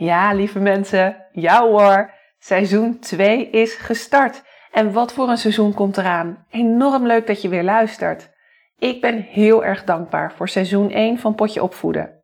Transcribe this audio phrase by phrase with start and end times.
[0.00, 4.42] Ja, lieve mensen, ja hoor, seizoen 2 is gestart.
[4.72, 6.46] En wat voor een seizoen komt eraan?
[6.50, 8.30] Enorm leuk dat je weer luistert.
[8.78, 12.22] Ik ben heel erg dankbaar voor seizoen 1 van Potje Opvoeden.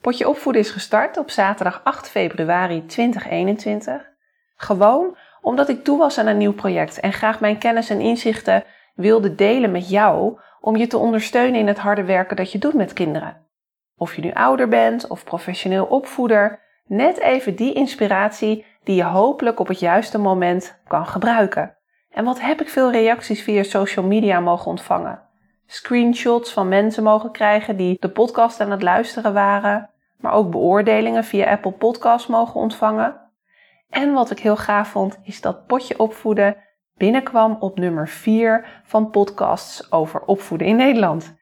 [0.00, 4.10] Potje Opvoeden is gestart op zaterdag 8 februari 2021.
[4.56, 8.64] Gewoon omdat ik toe was aan een nieuw project en graag mijn kennis en inzichten
[8.94, 12.74] wilde delen met jou om je te ondersteunen in het harde werken dat je doet
[12.74, 13.46] met kinderen.
[13.96, 19.60] Of je nu ouder bent of professioneel opvoeder, net even die inspiratie die je hopelijk
[19.60, 21.76] op het juiste moment kan gebruiken.
[22.10, 25.22] En wat heb ik veel reacties via social media mogen ontvangen?
[25.66, 31.24] Screenshots van mensen mogen krijgen die de podcast aan het luisteren waren, maar ook beoordelingen
[31.24, 33.20] via Apple Podcasts mogen ontvangen.
[33.90, 36.56] En wat ik heel gaaf vond, is dat Potje Opvoeden
[36.96, 41.34] binnenkwam op nummer 4 van podcasts over opvoeden in Nederland.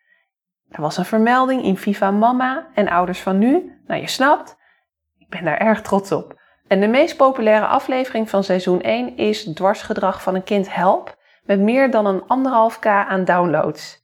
[0.68, 3.80] Er was een vermelding in Viva Mama en Ouders van Nu.
[3.86, 4.56] Nou, je snapt,
[5.32, 6.40] ben daar erg trots op.
[6.68, 11.60] En de meest populaire aflevering van seizoen 1 is Dwarsgedrag van een kind help, met
[11.60, 14.00] meer dan een anderhalf k aan downloads.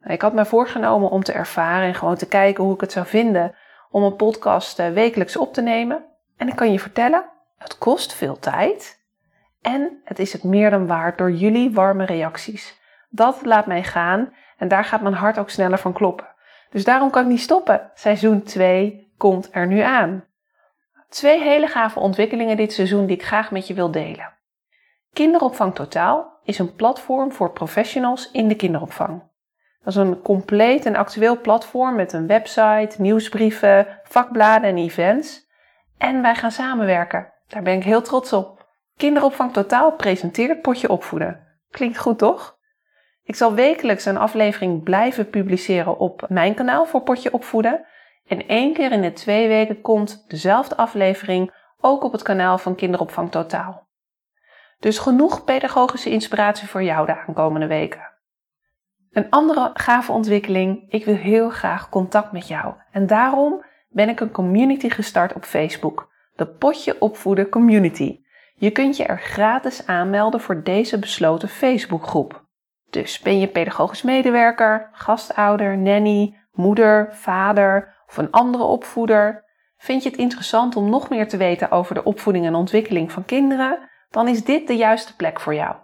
[0.00, 3.06] Ik had me voorgenomen om te ervaren en gewoon te kijken hoe ik het zou
[3.06, 3.54] vinden
[3.90, 6.04] om een podcast eh, wekelijks op te nemen.
[6.36, 7.24] En ik kan je vertellen,
[7.58, 9.02] het kost veel tijd
[9.62, 12.80] en het is het meer dan waard door jullie warme reacties.
[13.10, 16.26] Dat laat mij gaan en daar gaat mijn hart ook sneller van kloppen.
[16.70, 17.90] Dus daarom kan ik niet stoppen.
[17.94, 20.24] Seizoen 2 komt er nu aan.
[21.14, 24.32] Twee hele gave ontwikkelingen dit seizoen die ik graag met je wil delen.
[25.12, 29.22] Kinderopvang Totaal is een platform voor professionals in de kinderopvang.
[29.82, 35.46] Dat is een compleet en actueel platform met een website, nieuwsbrieven, vakbladen en events.
[35.98, 37.32] En wij gaan samenwerken.
[37.48, 38.66] Daar ben ik heel trots op.
[38.96, 41.58] Kinderopvang Totaal presenteert Potje Opvoeden.
[41.70, 42.58] Klinkt goed toch?
[43.24, 47.86] Ik zal wekelijks een aflevering blijven publiceren op mijn kanaal voor Potje Opvoeden.
[48.26, 52.74] En één keer in de twee weken komt dezelfde aflevering ook op het kanaal van
[52.74, 53.86] Kinderopvang Totaal.
[54.78, 58.12] Dus genoeg pedagogische inspiratie voor jou de aankomende weken.
[59.10, 62.74] Een andere gave ontwikkeling, ik wil heel graag contact met jou.
[62.90, 68.20] En daarom ben ik een community gestart op Facebook, de Potje Opvoeden Community.
[68.54, 72.44] Je kunt je er gratis aanmelden voor deze besloten Facebookgroep.
[72.90, 79.44] Dus ben je pedagogisch medewerker, gastouder, nanny, moeder, vader of een andere opvoeder?
[79.76, 83.24] Vind je het interessant om nog meer te weten over de opvoeding en ontwikkeling van
[83.24, 83.90] kinderen?
[84.10, 85.76] Dan is dit de juiste plek voor jou.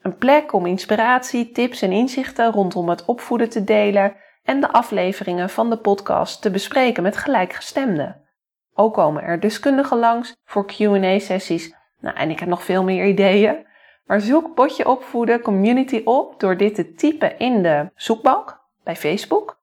[0.00, 5.50] Een plek om inspiratie, tips en inzichten rondom het opvoeden te delen en de afleveringen
[5.50, 8.28] van de podcast te bespreken met gelijkgestemden.
[8.74, 11.74] Ook komen er deskundigen langs voor QA-sessies.
[12.00, 13.66] Nou, en ik heb nog veel meer ideeën.
[14.04, 19.59] Maar zoek Potje Opvoeden Community op door dit te typen in de zoekbalk bij Facebook.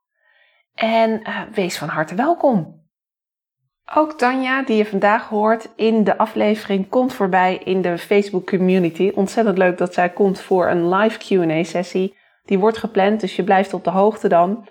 [0.77, 2.85] En uh, wees van harte welkom.
[3.95, 9.11] Ook Tanja, die je vandaag hoort in de aflevering, komt voorbij in de Facebook community.
[9.15, 12.17] Ontzettend leuk dat zij komt voor een live QA-sessie.
[12.45, 14.67] Die wordt gepland, dus je blijft op de hoogte dan.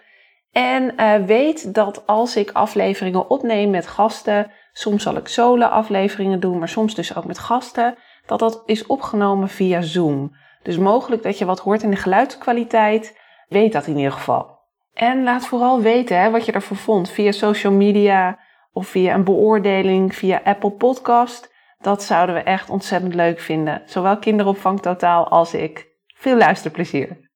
[0.52, 6.40] En uh, weet dat als ik afleveringen opneem met gasten, soms zal ik solo afleveringen
[6.40, 7.94] doen, maar soms dus ook met gasten,
[8.26, 10.36] dat dat is opgenomen via Zoom.
[10.62, 13.18] Dus mogelijk dat je wat hoort in de geluidskwaliteit,
[13.48, 14.55] weet dat in ieder geval.
[14.96, 18.38] En laat vooral weten hè, wat je ervoor vond via social media
[18.72, 21.54] of via een beoordeling via Apple Podcast.
[21.78, 23.82] Dat zouden we echt ontzettend leuk vinden.
[23.84, 25.94] Zowel Kinderopvang Totaal als ik.
[26.14, 27.30] Veel luisterplezier.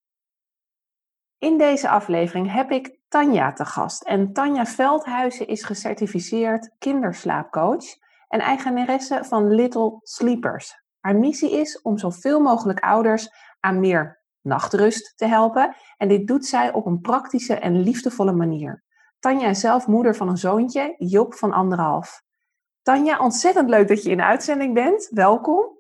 [1.39, 4.03] In deze aflevering heb ik Tanja te gast.
[4.03, 7.85] En Tanja Veldhuizen is gecertificeerd kinderslaapcoach
[8.29, 10.75] en eigenaresse van Little Sleepers.
[11.01, 13.29] Haar missie is om zoveel mogelijk ouders
[13.61, 15.77] aan meer nachtrust te helpen.
[15.97, 18.83] En dit doet zij op een praktische en liefdevolle manier.
[19.19, 22.23] Tanja is zelf moeder van een zoontje, Job van anderhalf.
[22.83, 25.09] Tanja, ontzettend leuk dat je in de uitzending bent.
[25.11, 25.79] Welkom.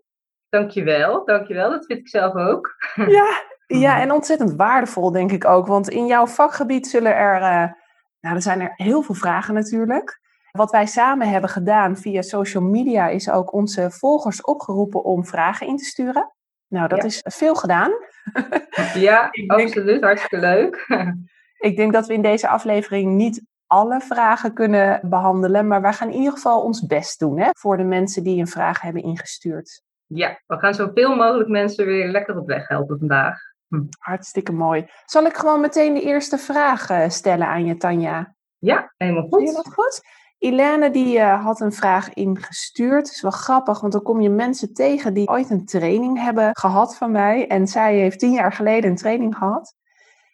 [0.49, 1.71] Dankjewel, dankjewel.
[1.71, 2.77] Dat vind ik zelf ook.
[2.95, 5.67] Ja, ja en ontzettend waardevol denk ik ook.
[5.67, 7.73] Want in jouw vakgebied zullen er, uh,
[8.21, 10.21] nou er zijn er heel veel vragen natuurlijk.
[10.51, 15.67] Wat wij samen hebben gedaan via social media is ook onze volgers opgeroepen om vragen
[15.67, 16.33] in te sturen.
[16.71, 17.93] Nou, dat is veel gedaan.
[18.95, 20.03] Ja, absoluut.
[20.03, 20.87] Hartstikke leuk.
[21.69, 26.09] Ik denk dat we in deze aflevering niet alle vragen kunnen behandelen, maar wij gaan
[26.09, 29.83] in ieder geval ons best doen hè, voor de mensen die een vraag hebben ingestuurd.
[30.07, 33.39] Ja, we gaan zoveel mogelijk mensen weer lekker op weg helpen vandaag.
[33.69, 33.83] Hm.
[33.99, 34.87] Hartstikke mooi.
[35.05, 38.35] Zal ik gewoon meteen de eerste vraag eh, stellen aan je, Tanja?
[38.59, 39.49] Ja, helemaal goed.
[39.49, 40.01] Je dat goed?
[40.41, 43.07] Ilene die uh, had een vraag ingestuurd.
[43.07, 46.51] Het is wel grappig, want dan kom je mensen tegen die ooit een training hebben
[46.53, 47.49] gehad van mij.
[47.49, 49.75] En zij heeft tien jaar geleden een training gehad.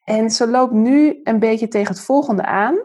[0.04, 2.78] En ze loopt nu een beetje tegen het volgende aan.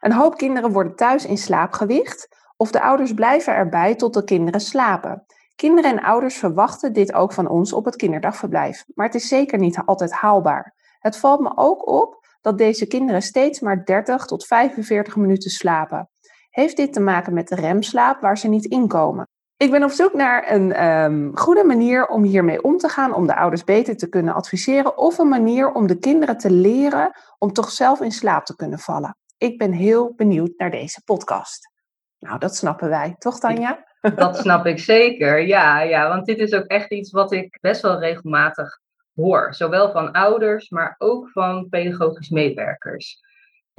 [0.00, 2.28] Een hoop kinderen worden thuis in slaap gewicht.
[2.56, 5.24] Of de ouders blijven erbij tot de kinderen slapen.
[5.54, 8.84] Kinderen en ouders verwachten dit ook van ons op het kinderdagverblijf.
[8.94, 10.74] Maar het is zeker niet altijd haalbaar.
[10.98, 16.09] Het valt me ook op dat deze kinderen steeds maar 30 tot 45 minuten slapen.
[16.50, 19.28] Heeft dit te maken met de remslaap waar ze niet inkomen?
[19.56, 23.26] Ik ben op zoek naar een um, goede manier om hiermee om te gaan, om
[23.26, 27.52] de ouders beter te kunnen adviseren, of een manier om de kinderen te leren om
[27.52, 29.16] toch zelf in slaap te kunnen vallen.
[29.38, 31.72] Ik ben heel benieuwd naar deze podcast.
[32.18, 33.84] Nou, dat snappen wij, toch Tanja?
[34.14, 37.82] Dat snap ik zeker, ja, ja, want dit is ook echt iets wat ik best
[37.82, 38.78] wel regelmatig
[39.14, 39.54] hoor.
[39.54, 43.20] Zowel van ouders, maar ook van pedagogisch medewerkers.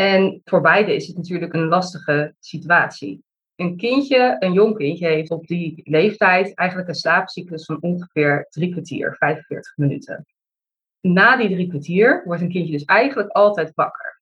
[0.01, 3.23] En voor beide is het natuurlijk een lastige situatie.
[3.55, 8.71] Een kindje, een jong kindje, heeft op die leeftijd eigenlijk een slaapcyclus van ongeveer drie
[8.71, 10.25] kwartier, 45 minuten.
[11.01, 14.21] Na die drie kwartier wordt een kindje dus eigenlijk altijd wakker.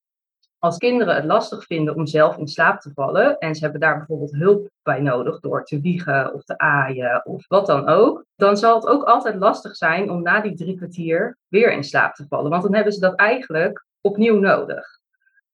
[0.57, 3.97] Als kinderen het lastig vinden om zelf in slaap te vallen en ze hebben daar
[3.97, 8.57] bijvoorbeeld hulp bij nodig door te wiegen of te aaien of wat dan ook, dan
[8.57, 12.25] zal het ook altijd lastig zijn om na die drie kwartier weer in slaap te
[12.27, 12.49] vallen.
[12.49, 14.98] Want dan hebben ze dat eigenlijk opnieuw nodig.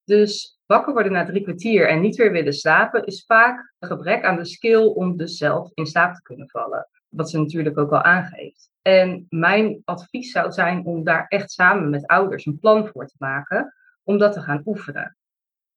[0.05, 4.23] Dus wakker worden na drie kwartier en niet weer willen slapen is vaak een gebrek
[4.23, 6.89] aan de skill om dus zelf in slaap te kunnen vallen.
[7.09, 8.69] Wat ze natuurlijk ook al aangeeft.
[8.81, 13.15] En mijn advies zou zijn om daar echt samen met ouders een plan voor te
[13.17, 13.73] maken
[14.03, 15.17] om dat te gaan oefenen.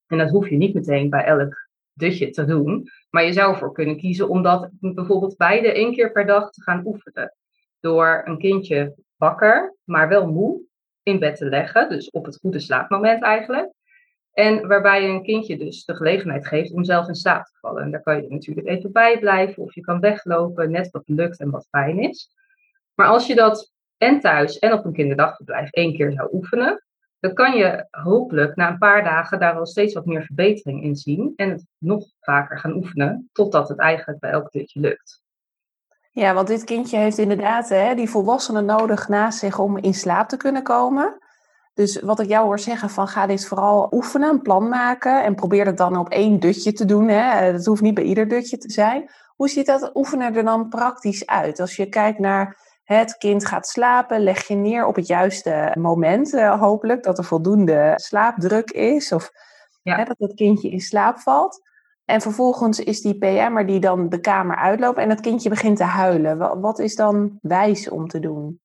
[0.07, 3.73] En dat hoef je niet meteen bij elk dutje te doen, maar je zou ervoor
[3.73, 7.35] kunnen kiezen om dat bijvoorbeeld beide één keer per dag te gaan oefenen.
[7.79, 10.61] Door een kindje wakker, maar wel moe,
[11.03, 13.71] in bed te leggen, dus op het goede slaapmoment eigenlijk.
[14.33, 17.83] En waarbij je een kindje dus de gelegenheid geeft om zelf in slaap te vallen.
[17.83, 21.39] En daar kan je natuurlijk even bij blijven of je kan weglopen, net wat lukt
[21.39, 22.35] en wat fijn is.
[22.95, 26.83] Maar als je dat en thuis en op een kinderdagverblijf één keer zou oefenen,
[27.19, 30.95] dan kan je hopelijk na een paar dagen daar wel steeds wat meer verbetering in
[30.95, 35.21] zien en het nog vaker gaan oefenen, totdat het eigenlijk bij elk dutje lukt.
[36.11, 40.29] Ja, want dit kindje heeft inderdaad hè, die volwassenen nodig naast zich om in slaap
[40.29, 41.17] te kunnen komen.
[41.79, 45.35] Dus wat ik jou hoor zeggen van ga dit vooral oefenen, een plan maken en
[45.35, 47.07] probeer het dan op één dutje te doen.
[47.07, 47.51] Hè.
[47.51, 49.09] Dat hoeft niet bij ieder dutje te zijn.
[49.35, 51.59] Hoe ziet dat oefenen er dan praktisch uit?
[51.59, 56.33] Als je kijkt naar het kind gaat slapen, leg je neer op het juiste moment,
[56.33, 59.31] uh, hopelijk, dat er voldoende slaapdruk is of
[59.83, 61.61] hè, dat het kindje in slaap valt.
[62.05, 65.83] En vervolgens is die PM'er die dan de kamer uitloopt en het kindje begint te
[65.83, 66.61] huilen.
[66.61, 68.59] Wat is dan wijs om te doen?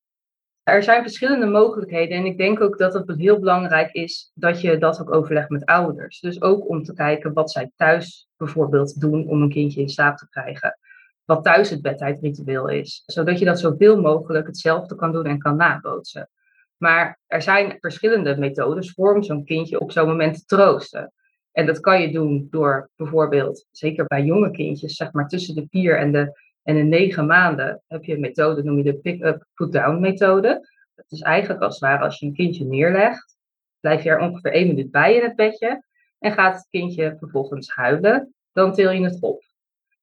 [0.65, 4.77] Er zijn verschillende mogelijkheden en ik denk ook dat het heel belangrijk is dat je
[4.77, 6.19] dat ook overlegt met ouders.
[6.19, 10.17] Dus ook om te kijken wat zij thuis bijvoorbeeld doen om een kindje in slaap
[10.17, 10.79] te krijgen.
[11.25, 13.03] Wat thuis het bedtijdritueel is.
[13.05, 16.29] Zodat je dat zoveel mogelijk hetzelfde kan doen en kan nabootsen.
[16.77, 21.13] Maar er zijn verschillende methodes voor om zo'n kindje op zo'n moment te troosten.
[21.51, 25.67] En dat kan je doen door bijvoorbeeld, zeker bij jonge kindjes, zeg maar tussen de
[25.69, 29.45] vier en de en in negen maanden heb je een methode, noem je de pick-up,
[29.53, 30.69] put-down methode.
[30.95, 33.37] Dat is eigenlijk als het ware als je een kindje neerlegt,
[33.79, 35.83] blijf je er ongeveer één minuut bij in het bedje
[36.19, 39.43] en gaat het kindje vervolgens huilen, dan til je het op.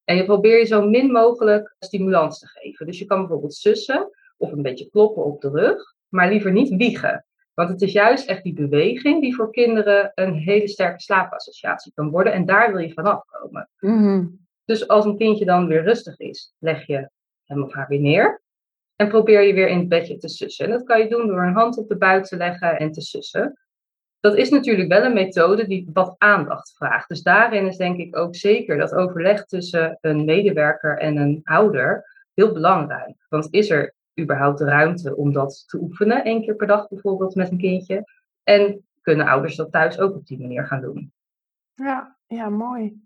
[0.04, 2.86] En je probeert je zo min mogelijk stimulans te geven.
[2.86, 6.76] Dus je kan bijvoorbeeld sussen of een beetje kloppen op de rug, maar liever niet
[6.76, 7.26] wiegen.
[7.54, 12.10] Want het is juist echt die beweging die voor kinderen een hele sterke slaapassociatie kan
[12.10, 12.32] worden.
[12.32, 13.68] En daar wil je vanaf komen.
[13.78, 17.10] Mm dus als een kindje dan weer rustig is, leg je
[17.44, 18.42] hem of haar weer neer.
[18.96, 20.64] En probeer je weer in het bedje te sussen.
[20.64, 23.00] En dat kan je doen door een hand op de buik te leggen en te
[23.00, 23.58] sussen.
[24.20, 27.08] Dat is natuurlijk wel een methode die wat aandacht vraagt.
[27.08, 32.04] Dus daarin is denk ik ook zeker dat overleg tussen een medewerker en een ouder
[32.34, 33.26] heel belangrijk.
[33.28, 37.50] Want is er überhaupt ruimte om dat te oefenen, één keer per dag bijvoorbeeld met
[37.50, 38.04] een kindje?
[38.42, 41.12] En kunnen ouders dat thuis ook op die manier gaan doen?
[41.74, 43.00] Ja, ja mooi.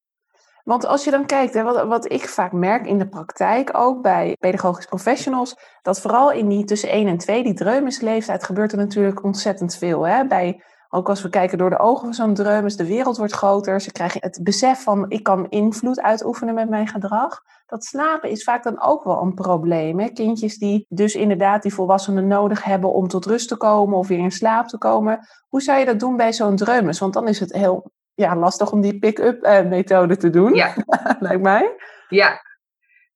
[0.66, 4.02] Want als je dan kijkt, hè, wat, wat ik vaak merk in de praktijk, ook
[4.02, 8.78] bij pedagogisch professionals, dat vooral in die tussen 1 en 2, die dreumisleeftijd, gebeurt er
[8.78, 10.06] natuurlijk ontzettend veel.
[10.06, 10.26] Hè?
[10.26, 13.80] Bij ook als we kijken door de ogen van zo'n dreumes, de wereld wordt groter.
[13.80, 17.40] Ze krijgen het besef van ik kan invloed uitoefenen met mijn gedrag.
[17.66, 20.00] Dat slapen is vaak dan ook wel een probleem.
[20.00, 20.08] Hè?
[20.08, 24.18] Kindjes die dus inderdaad die volwassenen nodig hebben om tot rust te komen of weer
[24.18, 25.20] in slaap te komen.
[25.48, 26.98] Hoe zou je dat doen bij zo'n dreumes?
[26.98, 30.74] Want dan is het heel ja, lastig om die pick-up eh, methode te doen, ja.
[31.20, 31.74] lijkt mij.
[32.08, 32.40] Ja,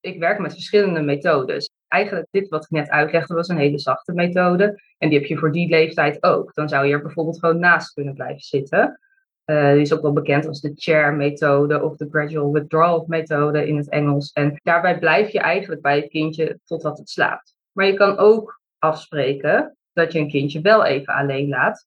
[0.00, 1.70] ik werk met verschillende methodes.
[1.88, 4.82] Eigenlijk dit wat ik net uitlegde was een hele zachte methode.
[4.98, 6.54] En die heb je voor die leeftijd ook.
[6.54, 9.00] Dan zou je er bijvoorbeeld gewoon naast kunnen blijven zitten.
[9.44, 13.88] Uh, die is ook wel bekend als de chair-methode of de gradual withdrawal-methode in het
[13.88, 14.32] Engels.
[14.32, 17.54] En daarbij blijf je eigenlijk bij het kindje totdat het slaapt.
[17.72, 21.86] Maar je kan ook afspreken dat je een kindje wel even alleen laat,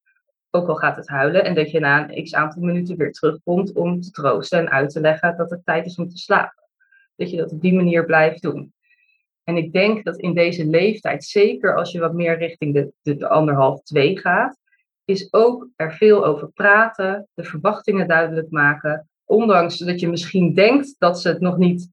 [0.55, 3.73] ook al gaat het huilen, en dat je na een x aantal minuten weer terugkomt
[3.73, 6.63] om te troosten en uit te leggen dat het tijd is om te slapen.
[7.15, 8.73] Dat je dat op die manier blijft doen.
[9.43, 13.15] En ik denk dat in deze leeftijd, zeker als je wat meer richting de, de,
[13.15, 14.57] de anderhalf, twee gaat,
[15.05, 19.09] is ook er veel over praten, de verwachtingen duidelijk maken.
[19.25, 21.89] Ondanks dat je misschien denkt dat ze het nog niet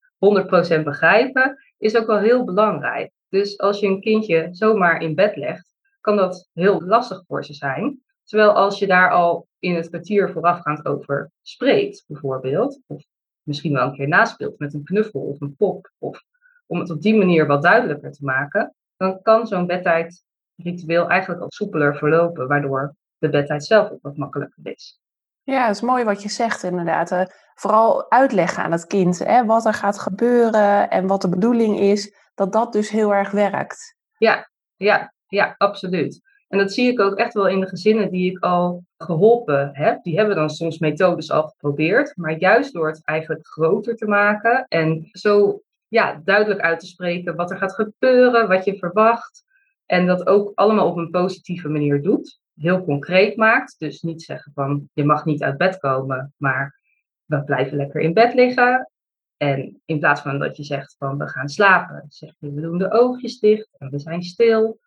[0.78, 3.10] 100% begrijpen, is ook wel heel belangrijk.
[3.28, 7.54] Dus als je een kindje zomaar in bed legt, kan dat heel lastig voor ze
[7.54, 8.00] zijn.
[8.30, 13.04] Terwijl als je daar al in het kwartier voorafgaand over spreekt, bijvoorbeeld, of
[13.42, 16.22] misschien wel een keer naspeelt met een knuffel of een pop, of
[16.66, 21.50] om het op die manier wat duidelijker te maken, dan kan zo'n bedtijdritueel eigenlijk al
[21.50, 25.00] soepeler verlopen, waardoor de bedtijd zelf ook wat makkelijker is.
[25.42, 27.10] Ja, het is mooi wat je zegt inderdaad.
[27.10, 27.22] Uh,
[27.54, 32.14] vooral uitleggen aan het kind hè, wat er gaat gebeuren en wat de bedoeling is,
[32.34, 33.96] dat dat dus heel erg werkt.
[34.18, 36.29] Ja, ja, ja, absoluut.
[36.50, 40.02] En dat zie ik ook echt wel in de gezinnen die ik al geholpen heb.
[40.02, 42.16] Die hebben dan soms methodes al geprobeerd.
[42.16, 47.36] Maar juist door het eigenlijk groter te maken en zo ja, duidelijk uit te spreken
[47.36, 49.44] wat er gaat gebeuren, wat je verwacht.
[49.86, 52.40] En dat ook allemaal op een positieve manier doet.
[52.54, 53.74] Heel concreet maakt.
[53.78, 56.80] Dus niet zeggen van je mag niet uit bed komen, maar
[57.24, 58.90] we blijven lekker in bed liggen.
[59.36, 62.78] En in plaats van dat je zegt van we gaan slapen, zeg je we doen
[62.78, 64.78] de oogjes dicht en we zijn stil.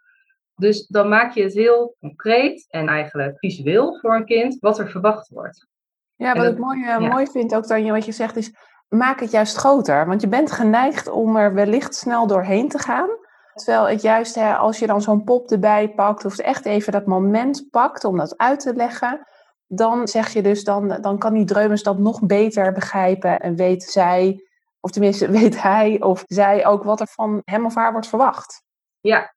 [0.55, 4.89] Dus dan maak je het heel concreet en eigenlijk visueel voor een kind wat er
[4.89, 5.67] verwacht wordt.
[6.15, 8.53] Ja, wat ik mooi, uh, mooi vind ook dan wat je zegt is,
[8.88, 10.05] maak het juist groter.
[10.05, 13.10] Want je bent geneigd om er wellicht snel doorheen te gaan.
[13.53, 17.05] Terwijl het juist, hè, als je dan zo'n pop erbij pakt, of echt even dat
[17.05, 19.27] moment pakt om dat uit te leggen,
[19.67, 23.83] dan zeg je dus, dan, dan kan die dreumes dat nog beter begrijpen en weet
[23.83, 24.48] zij,
[24.79, 28.63] of tenminste weet hij of zij ook wat er van hem of haar wordt verwacht.
[29.00, 29.33] Ja,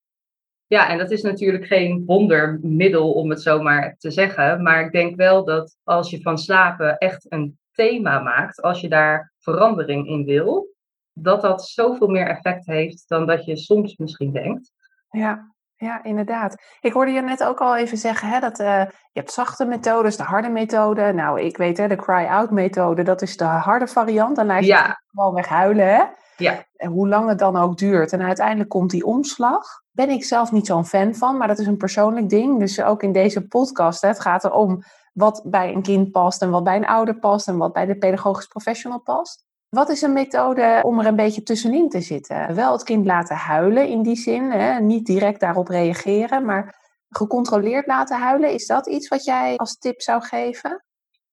[0.66, 4.62] ja, en dat is natuurlijk geen wondermiddel om het zomaar te zeggen.
[4.62, 8.88] Maar ik denk wel dat als je van slapen echt een thema maakt, als je
[8.88, 10.74] daar verandering in wil,
[11.12, 14.72] dat dat zoveel meer effect heeft dan dat je soms misschien denkt.
[15.10, 16.62] Ja, ja, inderdaad.
[16.80, 20.16] Ik hoorde je net ook al even zeggen hè, dat uh, je hebt zachte methodes,
[20.16, 21.12] de harde methode.
[21.12, 24.36] Nou, ik weet hè, de cry-out methode, dat is de harde variant.
[24.36, 25.02] Dan laat je ja.
[25.06, 25.94] gewoon weg huilen.
[25.94, 26.04] Hè?
[26.36, 26.64] Ja.
[26.76, 28.12] En hoe lang het dan ook duurt.
[28.12, 29.64] En uiteindelijk komt die omslag.
[29.90, 32.58] Ben ik zelf niet zo'n fan van, maar dat is een persoonlijk ding.
[32.58, 36.50] Dus ook in deze podcast, hè, het gaat erom wat bij een kind past en
[36.50, 39.44] wat bij een ouder past en wat bij de pedagogisch professional past.
[39.68, 42.54] Wat is een methode om er een beetje tussenin te zitten?
[42.54, 44.80] Wel het kind laten huilen in die zin, hè?
[44.80, 46.74] niet direct daarop reageren, maar
[47.08, 48.52] gecontroleerd laten huilen.
[48.52, 50.84] Is dat iets wat jij als tip zou geven?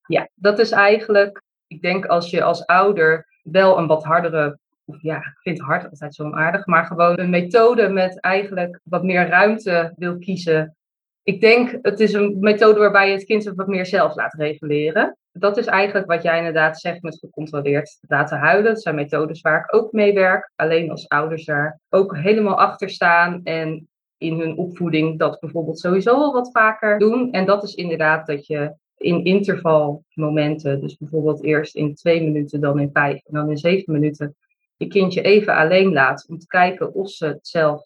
[0.06, 4.58] Ja, dat is eigenlijk, ik denk als je als ouder wel een wat hardere,
[5.00, 9.28] ja, ik vind hard altijd zo aardig, maar gewoon een methode met eigenlijk wat meer
[9.28, 10.76] ruimte wil kiezen
[11.24, 15.16] ik denk, het is een methode waarbij je het kind wat meer zelf laat reguleren.
[15.32, 18.64] Dat is eigenlijk wat jij inderdaad zegt met gecontroleerd laten huilen.
[18.64, 20.50] Dat zijn methodes waar ik ook mee werk.
[20.56, 23.88] Alleen als ouders daar ook helemaal achter staan en
[24.18, 27.32] in hun opvoeding dat bijvoorbeeld sowieso al wat vaker doen.
[27.32, 32.80] En dat is inderdaad dat je in intervalmomenten, dus bijvoorbeeld eerst in twee minuten, dan
[32.80, 34.36] in vijf en dan in zeven minuten,
[34.76, 37.82] je kindje even alleen laat om te kijken of ze het zelf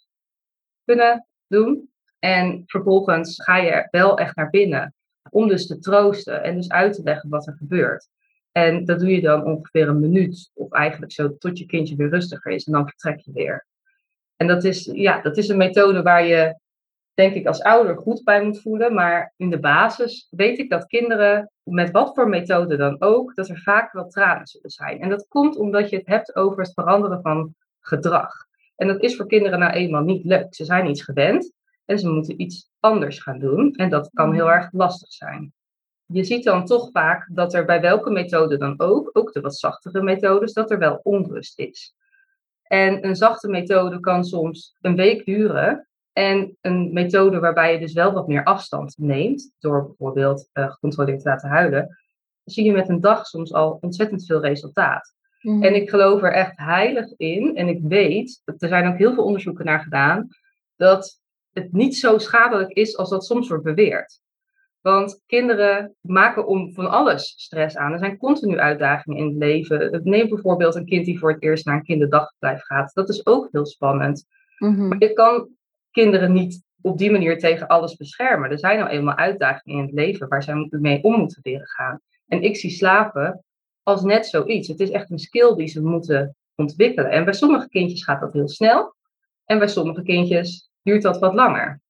[0.84, 1.90] kunnen doen.
[2.18, 4.94] En vervolgens ga je wel echt naar binnen
[5.30, 8.08] om dus te troosten en dus uit te leggen wat er gebeurt.
[8.52, 12.08] En dat doe je dan ongeveer een minuut of eigenlijk zo tot je kindje weer
[12.08, 13.66] rustiger is en dan vertrek je weer.
[14.36, 16.58] En dat is, ja, dat is een methode waar je,
[17.18, 18.94] denk ik, als ouder goed bij moet voelen.
[18.94, 23.48] Maar in de basis weet ik dat kinderen, met wat voor methode dan ook, dat
[23.48, 25.00] er vaak wel tranen zullen zijn.
[25.00, 28.46] En dat komt omdat je het hebt over het veranderen van gedrag.
[28.76, 30.54] En dat is voor kinderen nou eenmaal niet leuk.
[30.54, 31.52] Ze zijn iets gewend.
[31.84, 33.74] En ze moeten iets anders gaan doen.
[33.74, 35.52] En dat kan heel erg lastig zijn.
[36.06, 39.56] Je ziet dan toch vaak dat er bij welke methode dan ook, ook de wat
[39.56, 41.94] zachtere methodes, dat er wel onrust is.
[42.62, 45.87] En een zachte methode kan soms een week duren.
[46.18, 51.22] En een methode waarbij je dus wel wat meer afstand neemt, door bijvoorbeeld uh, gecontroleerd
[51.22, 51.98] te laten huilen,
[52.44, 55.14] zie je met een dag soms al ontzettend veel resultaat.
[55.40, 55.62] Mhm.
[55.62, 57.56] En ik geloof er echt heilig in.
[57.56, 60.28] En ik weet, er zijn ook heel veel onderzoeken naar gedaan,
[60.76, 61.20] dat
[61.52, 64.20] het niet zo schadelijk is als dat soms wordt beweerd.
[64.80, 67.92] Want kinderen maken om van alles stress aan.
[67.92, 70.00] Er zijn continu uitdagingen in het leven.
[70.04, 72.94] Neem bijvoorbeeld een kind die voor het eerst naar een kinderdagverblijf gaat.
[72.94, 74.26] Dat is ook heel spannend.
[74.58, 74.88] Mhm.
[74.88, 75.56] Maar je kan
[75.98, 78.50] kinderen niet op die manier tegen alles beschermen.
[78.50, 82.00] Er zijn nou eenmaal uitdagingen in het leven waar zij mee om moeten leren gaan.
[82.26, 83.44] En ik zie slapen
[83.82, 84.68] als net zoiets.
[84.68, 87.10] Het is echt een skill die ze moeten ontwikkelen.
[87.10, 88.94] En bij sommige kindjes gaat dat heel snel.
[89.44, 91.80] En bij sommige kindjes duurt dat wat langer.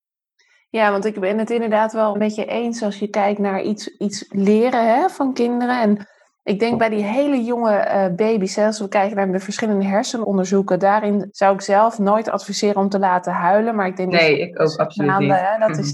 [0.70, 3.96] Ja, want ik ben het inderdaad wel een beetje eens als je kijkt naar iets,
[3.96, 5.80] iets leren hè, van kinderen.
[5.80, 6.06] En
[6.48, 10.78] ik denk bij die hele jonge uh, baby's, als we kijken naar de verschillende hersenonderzoeken,
[10.78, 13.74] daarin zou ik zelf nooit adviseren om te laten huilen.
[13.74, 15.32] Maar ik denk nee, ik ook absoluut niet.
[15.34, 15.92] Hè, dat is,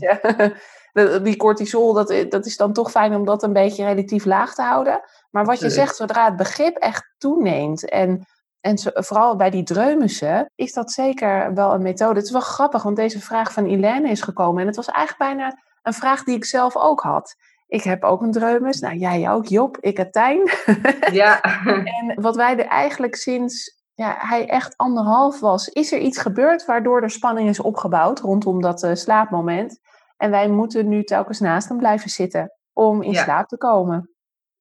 [1.23, 4.63] die cortisol, dat, dat is dan toch fijn om dat een beetje relatief laag te
[4.63, 5.01] houden.
[5.31, 8.27] Maar wat je zegt, zodra het begrip echt toeneemt en,
[8.61, 12.15] en vooral bij die dreumissen, is dat zeker wel een methode.
[12.15, 15.31] Het is wel grappig, want deze vraag van Ilene is gekomen en het was eigenlijk
[15.31, 17.37] bijna een vraag die ik zelf ook had.
[17.75, 18.81] Ik heb ook een dreumes.
[18.81, 19.79] Nou, jij ook, Job.
[19.81, 20.51] Ik heb Tijn.
[21.13, 21.41] Ja.
[21.41, 26.65] en wat wij er eigenlijk sinds ja, hij echt anderhalf was, is er iets gebeurd
[26.65, 29.79] waardoor er spanning is opgebouwd rondom dat uh, slaapmoment.
[30.17, 34.11] En wij moeten nu telkens naast hem blijven zitten om in slaap te komen.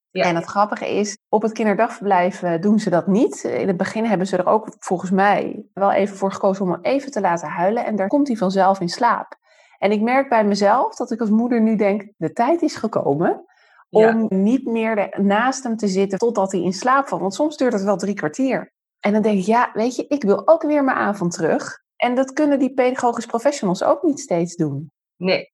[0.10, 0.24] Ja.
[0.24, 3.44] En het grappige is, op het kinderdagverblijf eh, doen ze dat niet.
[3.44, 6.82] In het begin hebben ze er ook volgens mij wel even voor gekozen om hem
[6.82, 7.86] even te laten huilen.
[7.86, 9.42] En daar komt hij vanzelf in slaap.
[9.84, 13.46] En ik merk bij mezelf dat ik als moeder nu denk, de tijd is gekomen
[13.90, 17.22] om niet meer naast hem te zitten totdat hij in slaap valt.
[17.22, 18.72] Want soms duurt het wel drie kwartier.
[19.00, 21.82] En dan denk ik, ja, weet je, ik wil ook weer mijn avond terug.
[21.96, 24.92] En dat kunnen die pedagogisch professionals ook niet steeds doen.
[25.16, 25.52] Nee.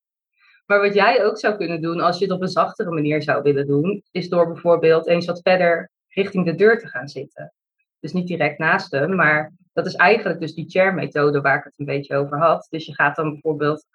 [0.66, 3.42] Maar wat jij ook zou kunnen doen, als je het op een zachtere manier zou
[3.42, 7.54] willen doen, is door bijvoorbeeld eens wat verder richting de deur te gaan zitten.
[8.00, 11.74] Dus niet direct naast hem, maar dat is eigenlijk dus die chair-methode waar ik het
[11.78, 12.68] een beetje over had.
[12.70, 13.86] Dus je gaat dan bijvoorbeeld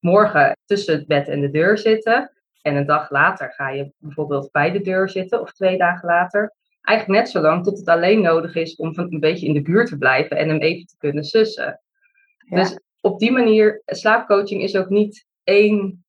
[0.00, 2.32] morgen tussen het bed en de deur zitten.
[2.62, 6.54] En een dag later ga je bijvoorbeeld bij de deur zitten, of twee dagen later.
[6.80, 9.88] Eigenlijk net zo lang tot het alleen nodig is om een beetje in de buurt
[9.88, 11.80] te blijven en hem even te kunnen sussen.
[12.48, 16.04] Dus op die manier, slaapcoaching is ook niet één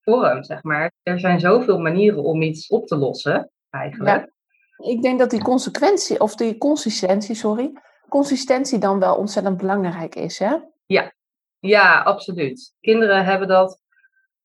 [0.00, 0.92] vorm, zeg maar.
[1.02, 4.32] Er zijn zoveel manieren om iets op te lossen, eigenlijk.
[4.76, 7.72] Ik denk dat die consequentie, of die consistentie, sorry,
[8.08, 10.56] consistentie dan wel ontzettend belangrijk is, hè?
[10.86, 11.12] Ja,
[11.60, 12.74] ja, absoluut.
[12.80, 13.80] Kinderen hebben dat,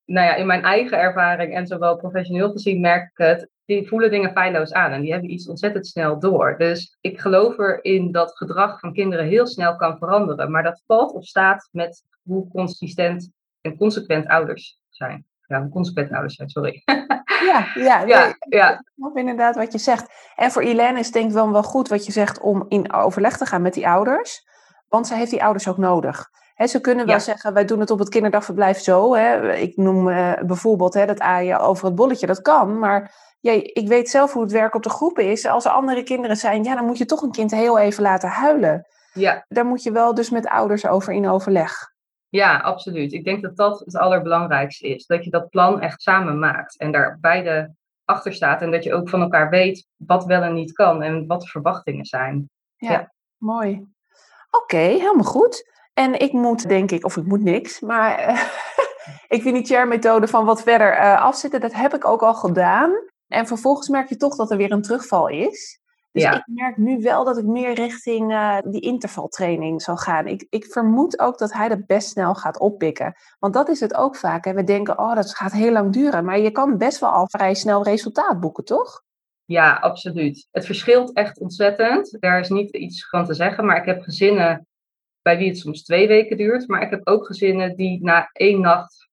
[0.06, 4.12] nou ja, in mijn eigen ervaring en zowel professioneel gezien merk ik het, die voelen
[4.12, 6.56] dingen feilloos aan en die hebben iets ontzettend snel door.
[6.58, 11.14] Dus ik geloof erin dat gedrag van kinderen heel snel kan veranderen, maar dat valt
[11.14, 15.26] of staat met hoe consistent en consequent ouders zijn.
[15.48, 16.82] Ja, hoe consequent ouders zijn, sorry.
[17.46, 18.84] Ja, ja, ja, ja.
[18.96, 20.34] Dat inderdaad wat je zegt.
[20.36, 22.94] En voor Ilene is het denk ik wel, wel goed wat je zegt om in
[22.94, 24.48] overleg te gaan met die ouders.
[24.88, 28.00] Want zij heeft die ouders ook nodig ze kunnen wel zeggen, wij doen het op
[28.00, 29.16] het kinderdagverblijf zo.
[29.54, 32.80] Ik noem uh, bijvoorbeeld dat aaien over het bolletje, dat kan.
[32.80, 35.46] Maar ik weet zelf hoe het werk op de groepen is.
[35.46, 38.30] Als er andere kinderen zijn, ja, dan moet je toch een kind heel even laten
[38.30, 38.88] huilen.
[39.14, 39.46] Ja.
[39.48, 41.92] Daar moet je wel dus met ouders over in overleg.
[42.30, 43.14] Ja, absoluut.
[43.14, 45.06] Ik denk dat dat het allerbelangrijkste is.
[45.06, 47.74] Dat je dat plan echt samen maakt en daar beide
[48.06, 48.62] achter staat.
[48.62, 51.48] En dat je ook van elkaar weet wat wel en niet kan en wat de
[51.48, 52.50] verwachtingen zijn.
[52.76, 53.86] Ja, mooi.
[54.52, 55.72] Oké, helemaal goed.
[55.94, 58.44] En ik moet, denk ik, of ik moet niks, maar uh,
[59.36, 62.92] ik vind die chair-methode van wat verder uh, afzitten, dat heb ik ook al gedaan.
[63.28, 65.82] En vervolgens merk je toch dat er weer een terugval is.
[66.14, 70.28] Dus ik merk nu wel dat ik meer richting uh, die intervaltraining zal gaan.
[70.28, 73.16] Ik, ik vermoed ook dat hij dat best snel gaat oppikken.
[73.40, 74.46] Want dat is het ook vaak.
[74.46, 74.54] Hè?
[74.54, 76.26] We denken, oh, dat gaat heel lang duren.
[76.26, 79.04] Maar je kan best wel al vrij snel resultaat boeken, toch?
[79.46, 80.48] Ja, absoluut.
[80.52, 82.18] Het verschilt echt ontzettend.
[82.20, 83.66] Daar is niet iets van te zeggen.
[83.66, 84.68] Maar ik heb gezinnen
[85.24, 86.68] bij wie het soms twee weken duurt.
[86.68, 89.10] Maar ik heb ook gezinnen die na één nacht,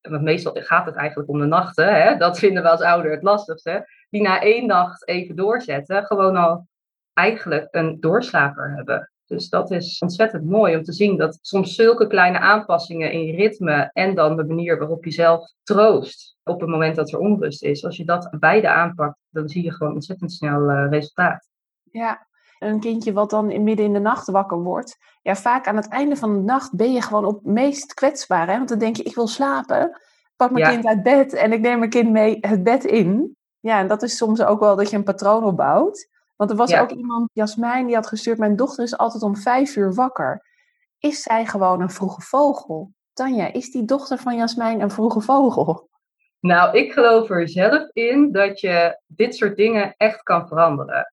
[0.00, 3.22] want meestal gaat het eigenlijk om de nachten, hè, dat vinden we als ouder het
[3.22, 6.66] lastigste, die na één nacht even doorzetten, gewoon al
[7.12, 9.10] eigenlijk een doorslaper hebben.
[9.26, 13.36] Dus dat is ontzettend mooi om te zien dat soms zulke kleine aanpassingen in je
[13.36, 17.62] ritme en dan de manier waarop je zelf troost op het moment dat er onrust
[17.62, 17.84] is.
[17.84, 21.48] Als je dat beide aanpakt, dan zie je gewoon ontzettend snel uh, resultaat.
[21.82, 22.26] Ja,
[22.58, 24.98] een kindje wat dan midden in de nacht wakker wordt.
[25.22, 28.46] Ja, vaak aan het einde van de nacht ben je gewoon op meest kwetsbaar.
[28.48, 28.56] Hè?
[28.56, 30.00] Want dan denk je, ik wil slapen.
[30.36, 33.36] Pak mijn kind uit bed en ik neem mijn kind mee het bed in.
[33.60, 36.08] Ja, en dat is soms ook wel dat je een patroon opbouwt.
[36.36, 38.38] Want er was ook iemand, Jasmijn, die had gestuurd...
[38.38, 40.42] mijn dochter is altijd om vijf uur wakker.
[40.98, 42.92] is zij gewoon een vroege vogel?
[43.12, 45.88] Tanja, is die dochter van Jasmijn een vroege vogel?
[46.40, 51.12] Nou, ik geloof er zelf in dat je dit soort dingen echt kan veranderen.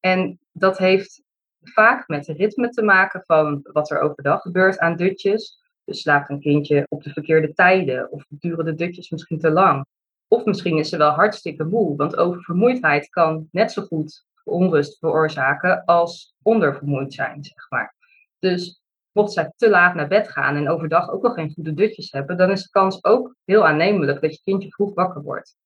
[0.00, 1.22] En dat heeft
[1.62, 5.62] vaak met ritme te maken van wat er overdag gebeurt aan dutjes.
[5.84, 9.86] Dus slaapt een kindje op de verkeerde tijden of duren de dutjes misschien te lang.
[10.28, 15.84] Of misschien is ze wel hartstikke moe, want oververmoeidheid kan net zo goed onrust veroorzaken
[15.84, 17.94] als ondervermoeid zijn, zeg maar.
[18.38, 22.12] Dus mocht zij te laat naar bed gaan en overdag ook nog geen goede dutjes
[22.12, 25.56] hebben, dan is de kans ook heel aannemelijk dat je kindje vroeg wakker wordt.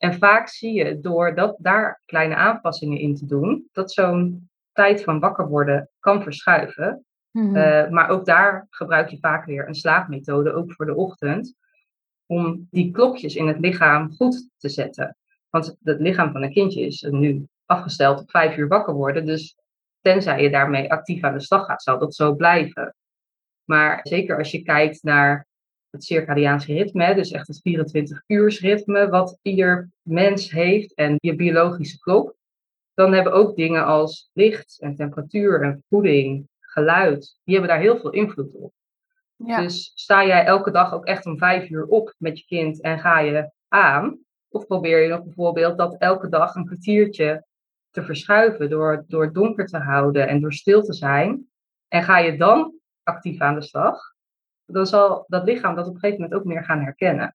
[0.00, 5.02] En vaak zie je door dat, daar kleine aanpassingen in te doen, dat zo'n tijd
[5.02, 7.04] van wakker worden kan verschuiven.
[7.30, 7.56] Mhm.
[7.56, 11.54] Eh, maar ook daar gebruik je vaak weer een slaapmethode, ook voor de ochtend,
[12.26, 15.16] om die klokjes in het lichaam goed te zetten.
[15.50, 19.26] Want het lichaam van een kindje is nu afgesteld op vijf uur wakker worden.
[19.26, 19.56] Dus
[20.00, 22.94] tenzij je daarmee actief aan de slag gaat, zal dat zo blijven.
[23.64, 25.46] Maar zeker als je kijkt naar
[25.90, 32.34] het circadiaanse ritme, dus echt het 24-uursritme, wat ieder mens heeft en je biologische klok,
[32.94, 37.98] dan hebben ook dingen als licht en temperatuur en voeding, geluid, die hebben daar heel
[37.98, 38.72] veel invloed op.
[39.36, 39.60] Ja.
[39.60, 42.98] Dus sta jij elke dag ook echt om vijf uur op met je kind en
[42.98, 44.18] ga je aan?
[44.48, 47.44] Of probeer je nog bijvoorbeeld dat elke dag een kwartiertje
[47.90, 51.48] te verschuiven door, door donker te houden en door stil te zijn?
[51.88, 54.14] En ga je dan actief aan de slag?
[54.72, 57.34] Dan zal dat lichaam dat op een gegeven moment ook meer gaan herkennen.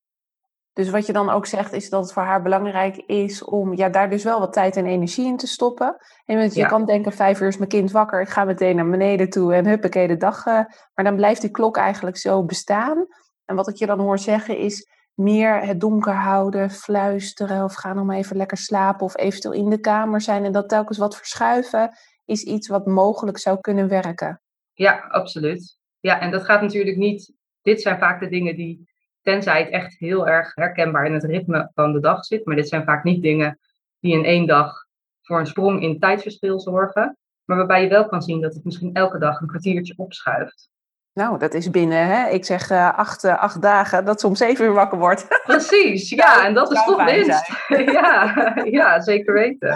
[0.74, 3.89] Dus wat je dan ook zegt, is dat het voor haar belangrijk is om ja,
[3.89, 5.98] daar dus wel wat tijd en energie in te stoppen.
[6.26, 6.67] En je ja.
[6.67, 9.67] kan denken, vijf uur is mijn kind wakker, ik ga meteen naar beneden toe en
[9.67, 10.45] huppakee de dag.
[10.45, 10.54] Uh,
[10.93, 13.08] maar dan blijft die klok eigenlijk zo bestaan.
[13.45, 17.93] En wat ik je dan hoor zeggen is meer het donker houden, fluisteren of ga
[17.93, 21.17] nog maar even lekker slapen of eventueel in de kamer zijn en dat telkens wat
[21.17, 21.91] verschuiven,
[22.26, 24.41] is iets wat mogelijk zou kunnen werken.
[24.74, 25.78] Ja, absoluut.
[26.06, 27.34] Ja, en dat gaat natuurlijk niet.
[27.62, 28.89] Dit zijn vaak de dingen die
[29.22, 32.46] Tenzij het echt heel erg herkenbaar in het ritme van de dag zit.
[32.46, 33.60] Maar dit zijn vaak niet dingen
[34.00, 34.86] die in één dag
[35.22, 37.18] voor een sprong in tijdverspil zorgen.
[37.46, 40.70] Maar waarbij je wel kan zien dat het misschien elke dag een kwartiertje opschuift.
[41.13, 42.30] Nou, dat is binnen, hè?
[42.30, 45.28] ik zeg uh, acht, uh, acht dagen, dat om zeven uur wakker wordt.
[45.46, 47.52] Precies, ja, en dat is toch winst.
[48.00, 49.70] ja, ja, zeker weten.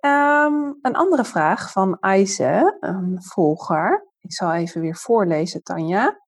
[0.00, 4.08] Um, een andere vraag van Aise, een volger.
[4.20, 6.20] Ik zal even weer voorlezen, Tanja.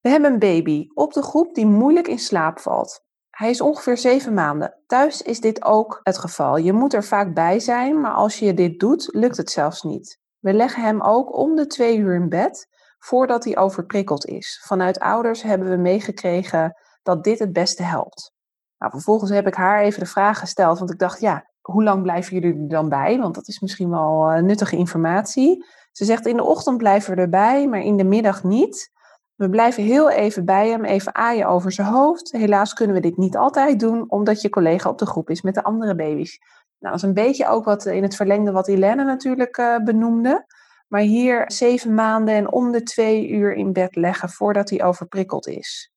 [0.00, 3.04] We hebben een baby op de groep die moeilijk in slaap valt.
[3.30, 4.82] Hij is ongeveer zeven maanden.
[4.86, 6.56] Thuis is dit ook het geval.
[6.56, 10.18] Je moet er vaak bij zijn, maar als je dit doet, lukt het zelfs niet.
[10.38, 14.62] We leggen hem ook om de twee uur in bed voordat hij overprikkeld is.
[14.66, 18.34] Vanuit ouders hebben we meegekregen dat dit het beste helpt.
[18.78, 22.02] Nou, vervolgens heb ik haar even de vraag gesteld, want ik dacht, ja, hoe lang
[22.02, 23.18] blijven jullie er dan bij?
[23.18, 25.64] Want dat is misschien wel uh, nuttige informatie.
[25.96, 28.90] Ze zegt, in de ochtend blijven we erbij, maar in de middag niet.
[29.34, 32.32] We blijven heel even bij hem, even aaien over zijn hoofd.
[32.32, 35.54] Helaas kunnen we dit niet altijd doen, omdat je collega op de groep is met
[35.54, 36.38] de andere baby's.
[36.78, 40.46] Nou, dat is een beetje ook wat in het verlengde wat Helene natuurlijk uh, benoemde.
[40.88, 45.46] Maar hier zeven maanden en om de twee uur in bed leggen voordat hij overprikkeld
[45.46, 45.92] is.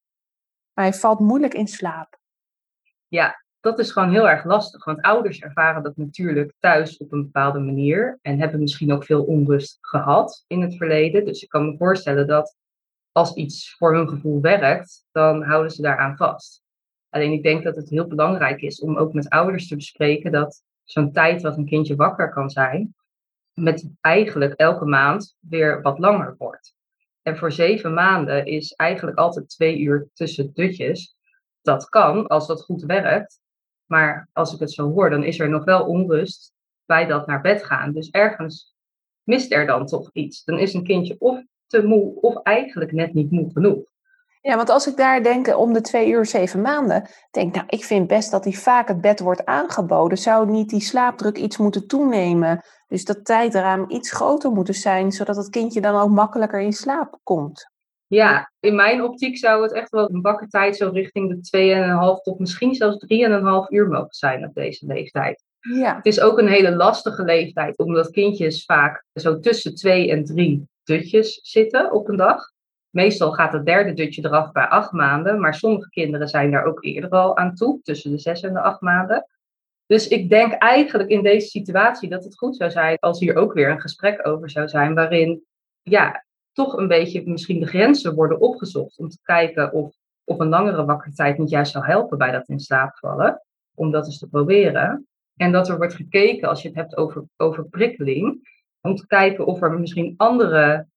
[0.73, 2.19] Maar hij valt moeilijk in slaap.
[3.07, 4.85] Ja, dat is gewoon heel erg lastig.
[4.85, 8.19] Want ouders ervaren dat natuurlijk thuis op een bepaalde manier.
[8.21, 11.25] En hebben misschien ook veel onrust gehad in het verleden.
[11.25, 12.57] Dus ik kan me voorstellen dat
[13.11, 16.61] als iets voor hun gevoel werkt, dan houden ze daaraan vast.
[17.09, 20.63] Alleen ik denk dat het heel belangrijk is om ook met ouders te bespreken dat
[20.83, 22.95] zo'n tijd wat een kindje wakker kan zijn,
[23.53, 26.73] met eigenlijk elke maand weer wat langer wordt.
[27.21, 31.15] En voor zeven maanden is eigenlijk altijd twee uur tussen dutjes.
[31.61, 33.39] Dat kan als dat goed werkt.
[33.89, 36.53] Maar als ik het zo hoor, dan is er nog wel onrust
[36.85, 37.93] bij dat naar bed gaan.
[37.93, 38.75] Dus ergens
[39.23, 40.43] mist er dan toch iets.
[40.43, 43.79] Dan is een kindje of te moe of eigenlijk net niet moe genoeg.
[44.41, 47.83] Ja, want als ik daar denk om de twee uur, zeven maanden, denk nou, ik
[47.83, 50.17] vind best dat die vaak het bed wordt aangeboden.
[50.17, 52.63] Zou niet die slaapdruk iets moeten toenemen?
[52.87, 57.19] Dus dat tijdraam iets groter moeten zijn, zodat het kindje dan ook makkelijker in slaap
[57.23, 57.71] komt.
[58.09, 62.39] Ja, in mijn optiek zou het echt wel een wakkertijd zo richting de 2,5 tot
[62.39, 63.07] misschien zelfs 3,5
[63.69, 65.43] uur mogen zijn op deze leeftijd.
[65.59, 65.95] Ja.
[65.95, 70.67] Het is ook een hele lastige leeftijd, omdat kindjes vaak zo tussen 2 en 3
[70.83, 72.51] dutjes zitten op een dag.
[72.89, 76.83] Meestal gaat het derde dutje eraf bij acht maanden, maar sommige kinderen zijn daar ook
[76.83, 79.27] eerder al aan toe, tussen de zes en de acht maanden.
[79.85, 83.53] Dus ik denk eigenlijk in deze situatie dat het goed zou zijn als hier ook
[83.53, 85.43] weer een gesprek over zou zijn, waarin
[85.81, 86.25] ja,
[86.65, 90.85] toch een beetje misschien de grenzen worden opgezocht om te kijken of, of een langere
[90.85, 93.41] wakkertijd niet juist zou helpen bij dat in slaap vallen,
[93.75, 95.07] om dat eens te proberen.
[95.35, 98.47] En dat er wordt gekeken, als je het hebt over, over prikkeling,
[98.81, 100.87] om te kijken of er misschien andere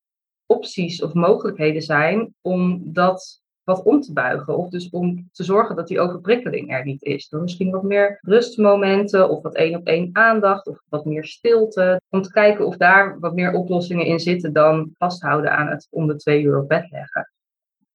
[0.47, 4.57] opties of mogelijkheden zijn om dat wat om te buigen.
[4.57, 7.29] Of dus om te zorgen dat die overprikkeling er niet is.
[7.29, 12.01] Door misschien wat meer rustmomenten of wat één op één aandacht of wat meer stilte.
[12.11, 16.07] Om te kijken of daar wat meer oplossingen in zitten dan vasthouden aan het om
[16.07, 17.31] de twee uur op bed leggen.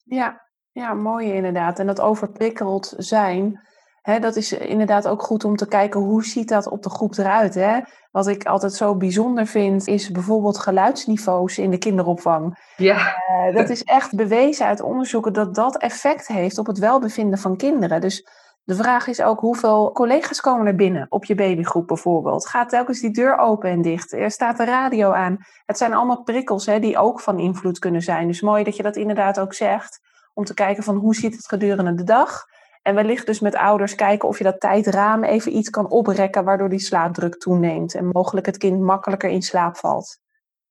[0.04, 1.80] Ja, ja mooi inderdaad.
[1.80, 3.67] En dat overprikkeld zijn,
[4.08, 7.18] hè, dat is inderdaad ook goed om te kijken hoe ziet dat op de groep
[7.18, 7.54] eruit.
[7.54, 7.80] Hè?
[8.12, 12.58] Wat ik altijd zo bijzonder vind, is bijvoorbeeld geluidsniveaus in de kinderopvang.
[12.78, 12.98] Ja.
[12.98, 17.58] Uh, dat is echt bewezen uit onderzoeken dat dat effect heeft op het welbevinden van
[17.58, 18.02] kinderen.
[18.02, 18.28] Dus
[18.64, 22.48] de vraag is ook hoeveel collega's komen er binnen op je babygroep bijvoorbeeld.
[22.48, 24.14] Gaat telkens die deur open en dicht?
[24.14, 25.38] Er staat de radio aan.
[25.66, 28.28] Het zijn allemaal prikkels hè, die ook van invloed kunnen zijn.
[28.28, 30.00] Dus mooi dat je dat inderdaad ook zegt.
[30.34, 32.46] Om te kijken van hoe ziet het gedurende de dag.
[32.88, 36.70] En wellicht dus met ouders kijken of je dat tijdraam even iets kan oprekken, waardoor
[36.70, 40.20] die slaapdruk toeneemt en mogelijk het kind makkelijker in slaap valt.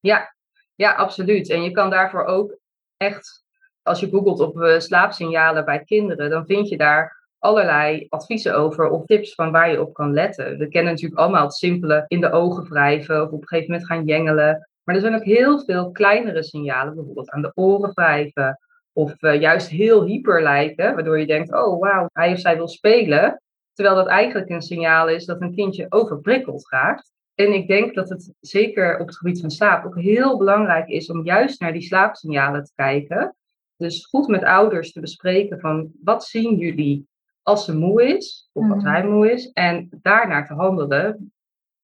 [0.00, 0.34] Ja,
[0.74, 1.50] ja, absoluut.
[1.50, 2.58] En je kan daarvoor ook
[2.96, 3.44] echt,
[3.82, 8.88] als je googelt op uh, slaapsignalen bij kinderen, dan vind je daar allerlei adviezen over
[8.88, 10.58] of tips van waar je op kan letten.
[10.58, 13.88] We kennen natuurlijk allemaal het simpele in de ogen wrijven of op een gegeven moment
[13.88, 14.68] gaan jengelen.
[14.84, 18.58] Maar er zijn ook heel veel kleinere signalen, bijvoorbeeld aan de oren wrijven
[18.96, 22.68] of uh, juist heel hyper lijken, waardoor je denkt, oh wauw, hij of zij wil
[22.68, 23.42] spelen.
[23.72, 27.12] Terwijl dat eigenlijk een signaal is dat een kindje overprikkeld raakt.
[27.34, 31.10] En ik denk dat het zeker op het gebied van slaap ook heel belangrijk is
[31.10, 33.36] om juist naar die slaapsignalen te kijken.
[33.76, 37.08] Dus goed met ouders te bespreken van wat zien jullie
[37.42, 41.32] als ze moe is, of als hij moe is, en daarnaar te handelen.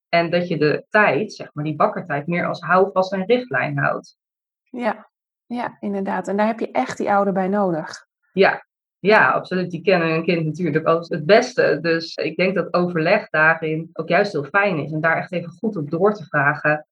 [0.09, 4.16] En dat je de tijd, zeg maar die bakkertijd, meer als houvast en richtlijn houdt.
[4.70, 5.11] Ja,
[5.53, 6.29] ja, inderdaad.
[6.29, 8.07] En daar heb je echt die ouder bij nodig.
[8.33, 8.67] Ja,
[8.99, 9.71] ja, absoluut.
[9.71, 11.79] Die kennen een kind natuurlijk als het beste.
[11.81, 14.93] Dus ik denk dat overleg daarin ook juist heel fijn is.
[14.93, 16.87] En daar echt even goed op door te vragen.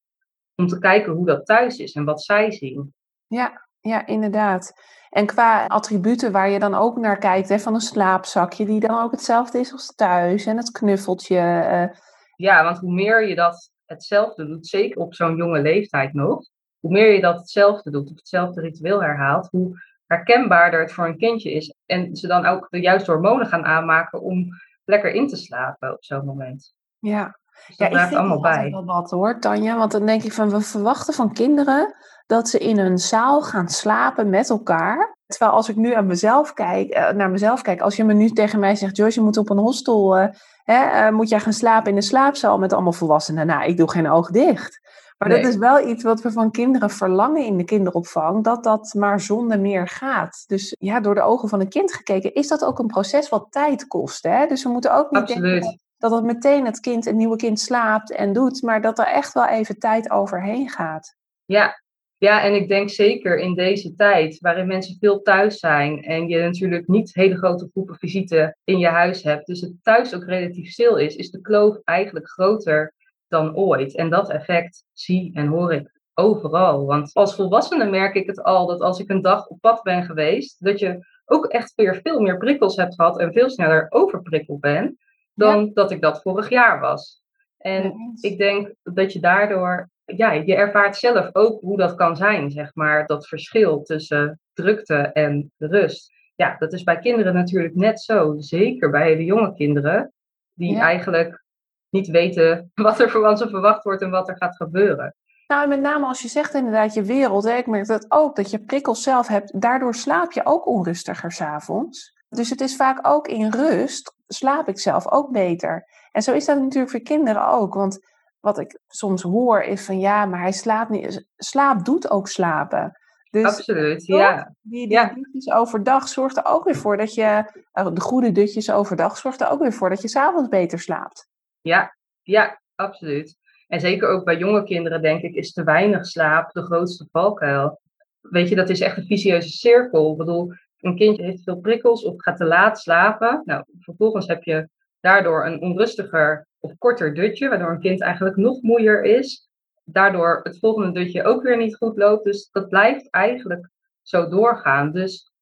[0.57, 2.95] Om te kijken hoe dat thuis is en wat zij zien.
[3.27, 4.73] Ja, ja inderdaad.
[5.11, 9.03] En qua attributen waar je dan ook naar kijkt, hè, van een slaapzakje, die dan
[9.03, 10.47] ook hetzelfde is als thuis.
[10.47, 11.37] En het knuffeltje.
[11.37, 11.97] Uh...
[12.37, 16.49] Ja, want hoe meer je dat hetzelfde doet, zeker op zo'n jonge leeftijd nog,
[16.81, 21.19] hoe meer je dat hetzelfde doet of hetzelfde ritueel herhaalt, hoe herkenbaarder het voor een
[21.19, 21.75] kindje is.
[21.87, 24.49] En ze dan ook de juiste hormonen gaan aanmaken om
[24.85, 26.75] lekker in te slapen op zo'n moment.
[26.99, 28.71] Ja, dus dat ja, allemaal bij.
[28.71, 29.77] wel wat hoor, Tanja.
[29.77, 31.95] Want dan denk ik van, we verwachten van kinderen
[32.27, 35.17] dat ze in een zaal gaan slapen met elkaar.
[35.27, 38.31] Terwijl als ik nu aan mezelf kijk, eh, naar mezelf kijk, als je me nu
[38.31, 40.27] tegen mij zegt, Joyce, je moet op een hostel, uh,
[40.65, 43.47] hè, uh, moet jij gaan slapen in een slaapzaal met allemaal volwassenen?
[43.47, 44.81] Nou, ik doe geen oog dicht.
[45.21, 48.95] Maar dat is wel iets wat we van kinderen verlangen in de kinderopvang, dat dat
[48.95, 50.45] maar zonder meer gaat.
[50.47, 53.47] Dus ja, door de ogen van een kind gekeken, is dat ook een proces wat
[53.51, 54.23] tijd kost.
[54.23, 54.47] Hè?
[54.47, 55.63] Dus we moeten ook niet Absoluut.
[55.63, 59.07] denken dat het meteen het kind, het nieuwe kind slaapt en doet, maar dat er
[59.07, 61.15] echt wel even tijd overheen gaat.
[61.45, 61.83] Ja,
[62.17, 66.41] ja, en ik denk zeker in deze tijd, waarin mensen veel thuis zijn en je
[66.41, 70.71] natuurlijk niet hele grote groepen visite in je huis hebt, dus het thuis ook relatief
[70.71, 72.95] stil is, is de kloof eigenlijk groter
[73.31, 73.97] dan ooit.
[73.97, 76.87] En dat effect zie en hoor ik overal.
[76.87, 80.05] Want als volwassene merk ik het al dat als ik een dag op pad ben
[80.05, 84.61] geweest, dat je ook echt weer veel meer prikkels hebt gehad en veel sneller overprikkeld
[84.61, 84.99] ben
[85.35, 87.23] dan dat ik dat vorig jaar was.
[87.59, 92.51] En ik denk dat je daardoor, ja, je ervaart zelf ook hoe dat kan zijn,
[92.51, 96.13] zeg maar, dat verschil tussen drukte en rust.
[96.35, 98.35] Ja, dat is bij kinderen natuurlijk net zo.
[98.39, 100.13] Zeker bij hele jonge kinderen,
[100.55, 101.45] die eigenlijk
[101.91, 105.15] niet weten wat er van ze verwacht wordt en wat er gaat gebeuren.
[105.47, 108.51] Nou, met name als je zegt inderdaad je wereld, hè, ik merk dat ook, dat
[108.51, 112.19] je prikkels zelf hebt, daardoor slaap je ook onrustiger s'avonds.
[112.29, 115.87] Dus het is vaak ook in rust, slaap ik zelf ook beter.
[116.13, 117.99] En zo is dat natuurlijk voor kinderen ook, want
[118.41, 121.27] wat ik soms hoor is van ja, maar hij slaapt niet.
[121.37, 122.99] Slaap doet ook slapen.
[123.31, 124.55] Dus Absoluut, ja.
[124.61, 125.15] Die, die ja.
[125.15, 129.41] dutjes overdag zorgt er ook weer voor dat je, eh, de goede dutjes overdag zorgt
[129.41, 131.29] er ook weer voor dat je s'avonds beter slaapt.
[131.61, 133.39] Ja, ja, absoluut.
[133.67, 137.81] En zeker ook bij jonge kinderen, denk ik, is te weinig slaap de grootste valkuil.
[138.21, 140.11] Weet je, dat is echt een vicieuze cirkel.
[140.11, 143.43] Ik bedoel, een kindje heeft veel prikkels of gaat te laat slapen.
[143.45, 144.69] Nou, vervolgens heb je
[145.01, 149.49] daardoor een onrustiger of korter dutje, waardoor een kind eigenlijk nog moeier is.
[149.85, 152.25] Daardoor het volgende dutje ook weer niet goed loopt.
[152.25, 153.69] Dus dat blijft eigenlijk
[154.03, 154.93] zo doorgaan.
[154.93, 155.33] Dus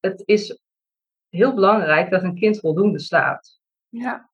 [0.00, 0.58] het is
[1.28, 3.60] heel belangrijk dat een kind voldoende slaapt.
[3.88, 4.30] Ja,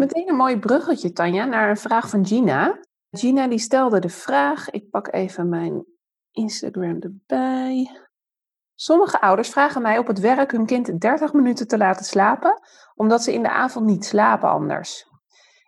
[0.00, 2.78] Meteen een mooi bruggetje, Tanja, naar een vraag van Gina.
[3.10, 5.84] Gina die stelde de vraag, ik pak even mijn
[6.30, 7.90] Instagram erbij.
[8.74, 12.60] Sommige ouders vragen mij op het werk hun kind 30 minuten te laten slapen,
[12.94, 15.06] omdat ze in de avond niet slapen anders.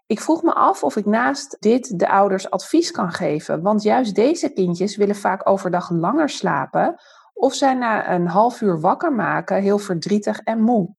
[0.07, 4.15] Ik vroeg me af of ik naast dit de ouders advies kan geven, want juist
[4.15, 7.01] deze kindjes willen vaak overdag langer slapen
[7.33, 10.95] of zijn na een half uur wakker maken heel verdrietig en moe.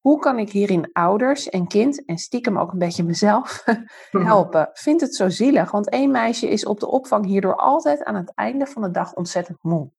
[0.00, 3.64] Hoe kan ik hierin ouders en kind en stiekem ook een beetje mezelf
[4.10, 4.70] helpen?
[4.72, 8.34] Vind het zo zielig, want één meisje is op de opvang hierdoor altijd aan het
[8.34, 9.90] einde van de dag ontzettend moe.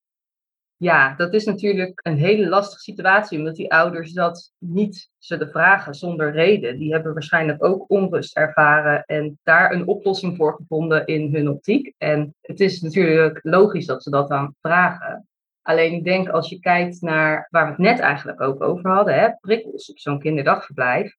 [0.82, 5.96] Ja, dat is natuurlijk een hele lastige situatie, omdat die ouders dat niet zullen vragen
[5.96, 6.78] zonder reden.
[6.78, 11.94] Die hebben waarschijnlijk ook onrust ervaren en daar een oplossing voor gevonden in hun optiek.
[11.98, 15.28] En het is natuurlijk logisch dat ze dat dan vragen.
[15.62, 19.19] Alleen ik denk als je kijkt naar waar we het net eigenlijk ook over hadden,
[19.19, 21.15] hè, prikkels op zo'n kinderdagverblijf,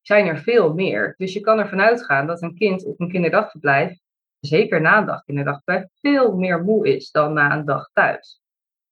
[0.00, 1.14] zijn er veel meer.
[1.16, 3.98] Dus je kan ervan uitgaan dat een kind op een kinderdagverblijf,
[4.40, 8.40] zeker na een dag kinderdagverblijf, veel meer moe is dan na een dag thuis.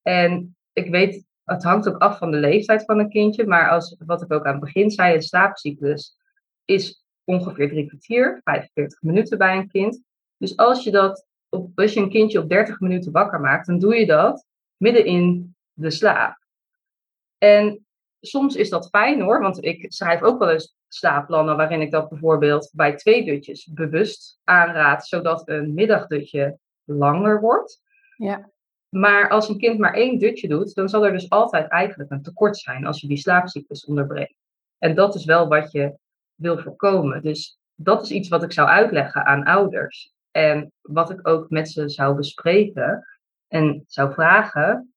[0.03, 3.97] En ik weet, het hangt ook af van de leeftijd van een kindje, maar als,
[4.07, 6.17] wat ik ook aan het begin zei, een slaapcyclus
[6.65, 10.03] is ongeveer drie kwartier, 45 minuten bij een kind.
[10.37, 11.27] Dus als je, dat
[11.75, 14.49] als je een kindje op 30 minuten wakker maakt, dan doe je dat
[14.81, 16.39] midden in de slaap.
[17.39, 17.87] En
[18.21, 22.09] soms is dat fijn hoor, want ik schrijf ook wel eens slaapplannen waarin ik dat
[22.09, 27.83] bijvoorbeeld bij twee dutjes bewust aanraad, zodat een middagdutje langer wordt.
[28.17, 28.51] Ja.
[28.89, 32.23] Maar als een kind maar één dutje doet, dan zal er dus altijd eigenlijk een
[32.23, 34.37] tekort zijn als je die slaapcyclus onderbreekt.
[34.79, 35.99] En dat is wel wat je
[36.35, 37.23] wil voorkomen.
[37.23, 40.15] Dus dat is iets wat ik zou uitleggen aan ouders.
[40.31, 43.07] En wat ik ook met ze zou bespreken
[43.51, 44.95] en zou vragen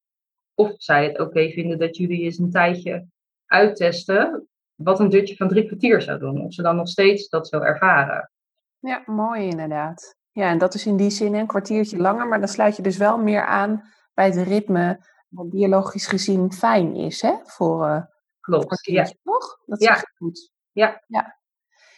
[0.54, 3.06] of zij het oké vinden dat jullie eens een tijdje
[3.46, 6.42] uittesten wat een dutje van drie kwartier zou doen.
[6.42, 8.32] Of ze dan nog steeds dat zo ervaren.
[8.80, 10.16] Ja, mooi inderdaad.
[10.32, 12.98] Ja, en dat is in die zin een kwartiertje langer, maar dan sluit je dus
[12.98, 17.34] wel meer aan bij het ritme wat biologisch gezien fijn is, hè?
[17.44, 18.02] Voor, uh,
[18.40, 19.10] Klopt, ja.
[19.24, 19.60] toch?
[19.66, 20.04] Dat ja.
[20.16, 20.52] goed.
[20.72, 21.04] Ja.
[21.08, 21.38] ja.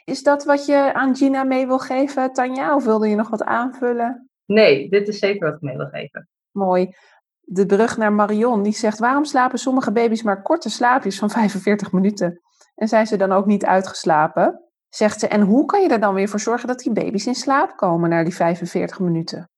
[0.04, 2.76] Is dat wat je aan Gina mee wil geven, Tanja?
[2.76, 4.30] Of wilde je nog wat aanvullen?
[4.46, 6.30] Nee, dit is zeker wat ik mee wil geven.
[6.56, 6.96] Mooi.
[7.40, 11.92] De brug naar Marion, die zegt: Waarom slapen sommige baby's maar korte slaapjes van 45
[11.92, 12.42] minuten?
[12.76, 14.64] En zijn ze dan ook niet uitgeslapen?
[14.90, 17.36] Zegt ze, en hoe kan je er dan weer voor zorgen dat die baby's in
[17.36, 19.50] slaap komen na die 45 minuten?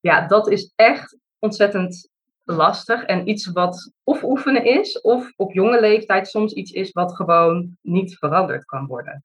[0.00, 2.08] Ja, dat is echt ontzettend
[2.44, 7.14] lastig en iets wat of oefenen is, of op jonge leeftijd soms iets is wat
[7.16, 9.24] gewoon niet veranderd kan worden.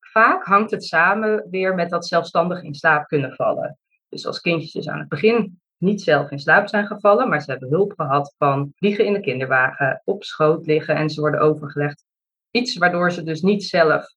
[0.00, 3.78] Vaak hangt het samen weer met dat zelfstandig in slaap kunnen vallen.
[4.08, 7.50] Dus als kindjes dus aan het begin niet zelf in slaap zijn gevallen, maar ze
[7.50, 12.04] hebben hulp gehad van liggen in de kinderwagen, op schoot liggen en ze worden overgelegd.
[12.50, 14.14] Iets waardoor ze dus niet zelf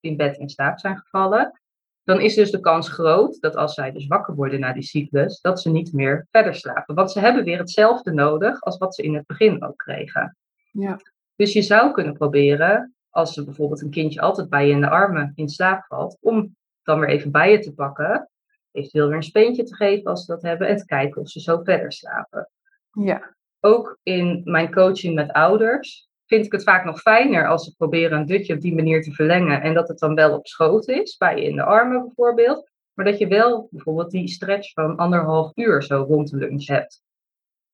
[0.00, 1.60] in bed in slaap zijn gevallen,
[2.04, 5.40] dan is dus de kans groot dat als zij dus wakker worden na die cyclus,
[5.40, 6.94] dat ze niet meer verder slapen.
[6.94, 10.36] Want ze hebben weer hetzelfde nodig als wat ze in het begin ook kregen.
[10.70, 11.00] Ja.
[11.36, 14.88] Dus je zou kunnen proberen, als er bijvoorbeeld een kindje altijd bij je in de
[14.88, 18.28] armen in slaap valt, om dan weer even bij je te pakken,
[18.74, 21.40] eventueel weer een speentje te geven als ze dat hebben en te kijken of ze
[21.40, 22.50] zo verder slapen.
[22.90, 23.34] Ja.
[23.60, 28.18] Ook in mijn coaching met ouders vind ik het vaak nog fijner als ze proberen
[28.18, 31.16] een dutje op die manier te verlengen en dat het dan wel op schoot is,
[31.16, 35.50] bij je in de armen bijvoorbeeld, maar dat je wel bijvoorbeeld die stretch van anderhalf
[35.54, 37.02] uur zo rond de lunch hebt.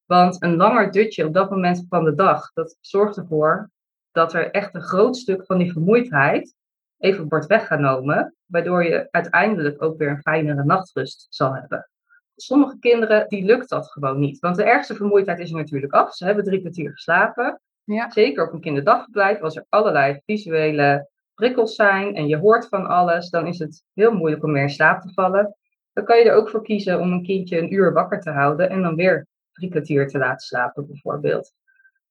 [0.04, 3.70] Want een langer dutje op dat moment van de dag, dat zorgt ervoor
[4.12, 6.54] dat er echt een groot stuk van die vermoeidheid
[7.00, 11.90] even wordt weggenomen, waardoor je uiteindelijk ook weer een fijnere nachtrust zal hebben.
[12.36, 14.38] Sommige kinderen, die lukt dat gewoon niet.
[14.38, 16.14] Want de ergste vermoeidheid is er natuurlijk af.
[16.14, 17.60] Ze hebben drie kwartier geslapen.
[17.84, 18.10] Ja.
[18.10, 23.30] Zeker op een kinderdagverblijf, als er allerlei visuele prikkels zijn en je hoort van alles,
[23.30, 25.56] dan is het heel moeilijk om weer in slaap te vallen.
[25.92, 28.70] Dan kan je er ook voor kiezen om een kindje een uur wakker te houden
[28.70, 31.52] en dan weer drie kwartier te laten slapen, bijvoorbeeld.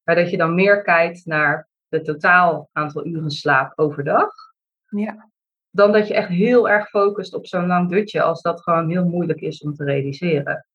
[0.04, 4.49] Maar dat je dan meer kijkt naar het totaal aantal uren slaap overdag.
[4.90, 5.30] Ja.
[5.70, 9.04] Dan dat je echt heel erg focust op zo'n lang dutje, als dat gewoon heel
[9.04, 10.66] moeilijk is om te realiseren.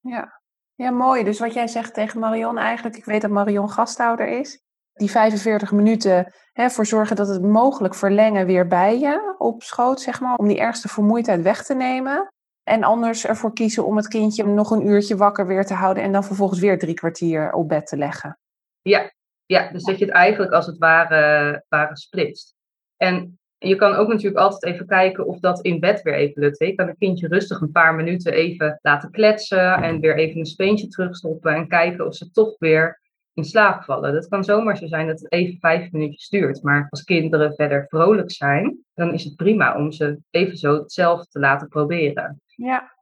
[0.00, 0.40] Ja.
[0.74, 1.24] Ja, mooi.
[1.24, 4.60] Dus wat jij zegt tegen Marion eigenlijk, ik weet dat Marion gasthouder is.
[4.92, 10.00] Die 45 minuten hè, voor zorgen dat het mogelijk verlengen weer bij je op schoot,
[10.00, 12.32] zeg maar, om die ergste vermoeidheid weg te nemen.
[12.62, 16.12] En anders ervoor kiezen om het kindje nog een uurtje wakker weer te houden en
[16.12, 18.38] dan vervolgens weer drie kwartier op bed te leggen.
[18.82, 19.12] Ja,
[19.46, 22.54] ja dus dat je het eigenlijk als het ware, ware splitst.
[22.96, 26.58] En je kan ook natuurlijk altijd even kijken of dat in bed weer even lukt.
[26.58, 30.46] Je kan een kindje rustig een paar minuten even laten kletsen en weer even een
[30.46, 33.00] speentje terugstoppen en kijken of ze toch weer
[33.34, 34.12] in slaap vallen.
[34.12, 36.62] Dat kan zomaar zo zijn dat het even vijf minuutjes duurt.
[36.62, 41.26] Maar als kinderen verder vrolijk zijn, dan is het prima om ze even zo zelf
[41.26, 42.40] te laten proberen.
[42.44, 42.94] Ja.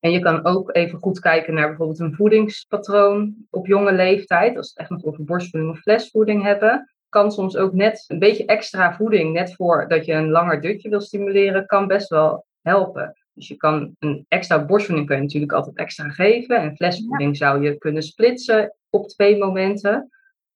[0.00, 4.56] En je kan ook even goed kijken naar bijvoorbeeld een voedingspatroon op jonge leeftijd.
[4.56, 8.44] Als het echt nog over borstvoeding of flesvoeding hebben kan soms ook net een beetje
[8.44, 13.16] extra voeding, net voordat je een langer dutje wil stimuleren, kan best wel helpen.
[13.32, 16.56] Dus je kan een extra borstvoeding kun je natuurlijk altijd extra geven.
[16.56, 20.10] En flesvoeding zou je kunnen splitsen op twee momenten.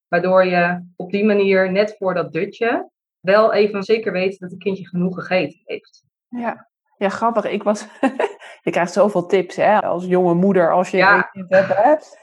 [0.09, 2.91] Waardoor je op die manier net voor dat dutje
[3.21, 6.05] wel even zeker weet dat het kindje genoeg gegeten heeft.
[6.29, 7.45] Ja, ja grappig.
[7.45, 7.87] Ik was,
[8.65, 11.17] je krijgt zoveel tips hè, als jonge moeder als je ja.
[11.33, 12.21] een kind hebt.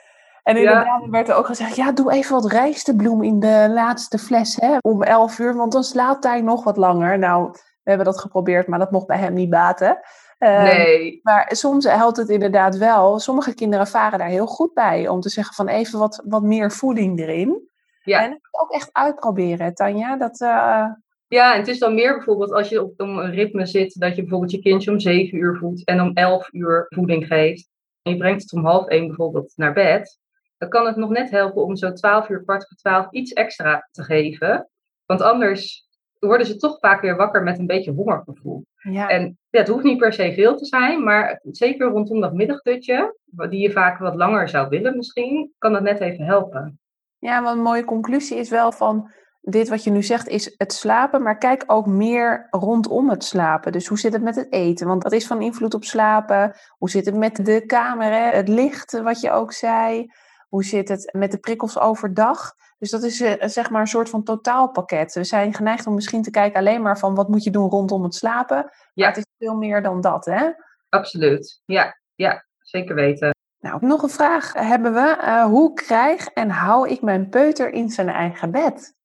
[0.49, 1.09] En inderdaad ja.
[1.09, 5.03] werd er ook gezegd, ja, doe even wat rijstebloem in de laatste fles hè, om
[5.03, 7.19] 11 uur, want dan slaapt hij nog wat langer.
[7.19, 9.99] Nou, we hebben dat geprobeerd, maar dat mocht bij hem niet baten.
[10.37, 11.19] Ehm, nee.
[11.23, 13.19] Maar soms helpt het inderdaad wel.
[13.19, 16.71] Sommige kinderen varen daar heel goed bij om te zeggen van even wat, wat meer
[16.71, 17.69] voeding erin.
[18.03, 18.23] Ja.
[18.23, 20.17] En ook echt uitproberen, Tanja.
[20.17, 20.85] Dat, uh...
[21.27, 24.21] Ja, en het is dan meer bijvoorbeeld als je op een ritme zit, dat je
[24.21, 27.69] bijvoorbeeld je kindje om 7 uur voedt en om 11 uur voeding geeft.
[28.01, 30.18] En je brengt het om half 1 bijvoorbeeld naar bed.
[30.59, 33.87] Dan kan het nog net helpen om zo 12 uur, kwart voor 12 iets extra
[33.91, 34.69] te geven.
[35.05, 35.87] Want anders
[36.19, 38.65] worden ze toch vaak weer wakker met een beetje hongergevoel.
[38.75, 39.09] Ja.
[39.09, 43.15] En ja, het hoeft niet per se veel te zijn, maar zeker rondom dat middagdutje,
[43.25, 46.79] die je vaak wat langer zou willen misschien, kan dat net even helpen.
[47.17, 50.73] Ja, wat een mooie conclusie is wel van dit wat je nu zegt is het
[50.73, 53.71] slapen, maar kijk ook meer rondom het slapen.
[53.71, 54.87] Dus hoe zit het met het eten?
[54.87, 56.55] Want dat is van invloed op slapen.
[56.77, 58.35] Hoe zit het met de kamer, hè?
[58.37, 60.07] het licht, wat je ook zei?
[60.49, 62.53] Hoe zit het met de prikkels overdag?
[62.77, 65.13] Dus dat is eh, zeg maar een soort van totaalpakket.
[65.13, 68.03] We zijn geneigd om misschien te kijken alleen maar van wat moet je doen rondom
[68.03, 68.57] het slapen.
[68.57, 68.71] Ja.
[68.93, 70.49] Maar het is veel meer dan dat, hè?
[70.89, 71.61] Absoluut.
[71.65, 73.33] Ja, ja zeker weten.
[73.59, 75.17] Nou, nog een vraag hebben we.
[75.21, 78.97] Uh, hoe krijg en hou ik mijn peuter in zijn eigen bed?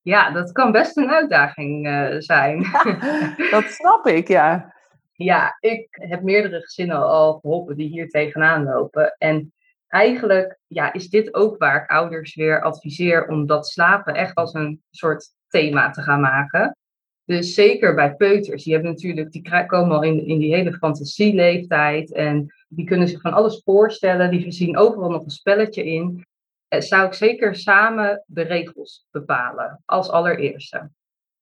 [0.00, 2.66] Ja, dat kan best een uitdaging uh, zijn.
[3.50, 4.74] dat snap ik, ja.
[5.12, 9.14] Ja, ik heb meerdere gezinnen al geholpen die hier tegenaan lopen.
[9.18, 9.52] En
[9.88, 14.54] eigenlijk ja, is dit ook waar ik ouders weer adviseer om dat slapen echt als
[14.54, 16.76] een soort thema te gaan maken.
[17.24, 22.12] Dus zeker bij peuters, die hebben natuurlijk, die komen al in, in die hele fantasieleeftijd
[22.12, 26.26] en die kunnen zich van alles voorstellen, die zien overal nog een spelletje in.
[26.68, 30.90] Eh, zou ik zeker samen de regels bepalen als allereerste.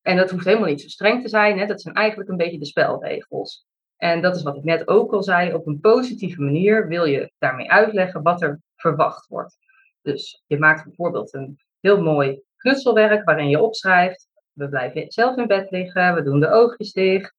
[0.02, 1.66] En dat hoeft helemaal niet zo streng te zijn, hè?
[1.66, 3.66] dat zijn eigenlijk een beetje de spelregels.
[3.96, 7.32] En dat is wat ik net ook al zei, op een positieve manier wil je
[7.38, 9.58] daarmee uitleggen wat er verwacht wordt.
[10.02, 15.46] Dus je maakt bijvoorbeeld een heel mooi knutselwerk waarin je opschrijft, we blijven zelf in
[15.46, 17.34] bed liggen, we doen de oogjes dicht.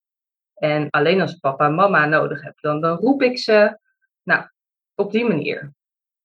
[0.54, 3.80] En alleen als papa en mama nodig heb, dan, dan roep ik ze.
[4.24, 4.48] Nou,
[4.96, 5.74] op die manier.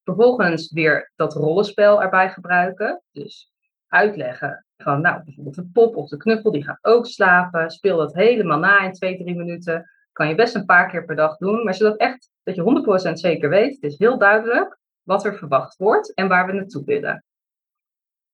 [0.05, 3.03] Vervolgens weer dat rollenspel erbij gebruiken.
[3.13, 3.53] Dus
[3.87, 7.71] uitleggen van, nou, bijvoorbeeld de pop of de knuffel, die gaat ook slapen.
[7.71, 11.17] Speel dat helemaal na in twee, drie minuten kan je best een paar keer per
[11.17, 15.25] dag doen, maar zodat echt dat je 100% zeker weet, het is heel duidelijk wat
[15.25, 17.25] er verwacht wordt en waar we naartoe willen.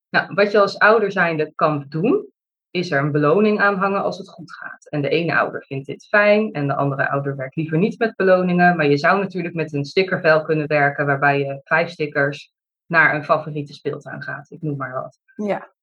[0.09, 2.33] Nou, wat je als ouder zijnde kan doen,
[2.71, 4.89] is er een beloning aan hangen als het goed gaat.
[4.89, 8.17] En de ene ouder vindt dit fijn en de andere ouder werkt liever niet met
[8.17, 8.77] beloningen.
[8.77, 12.53] Maar je zou natuurlijk met een stickervel kunnen werken waarbij je vijf stickers
[12.87, 14.51] naar een favoriete speeltuin gaat.
[14.51, 15.19] Ik noem maar wat.
[15.35, 15.77] Ja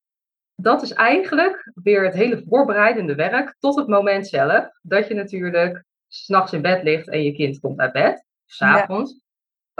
[0.55, 4.69] dat is eigenlijk weer het hele voorbereidende werk tot het moment zelf.
[4.81, 9.11] Dat je natuurlijk s'nachts in bed ligt en je kind komt uit bed, s'avonds.
[9.11, 9.19] Ja.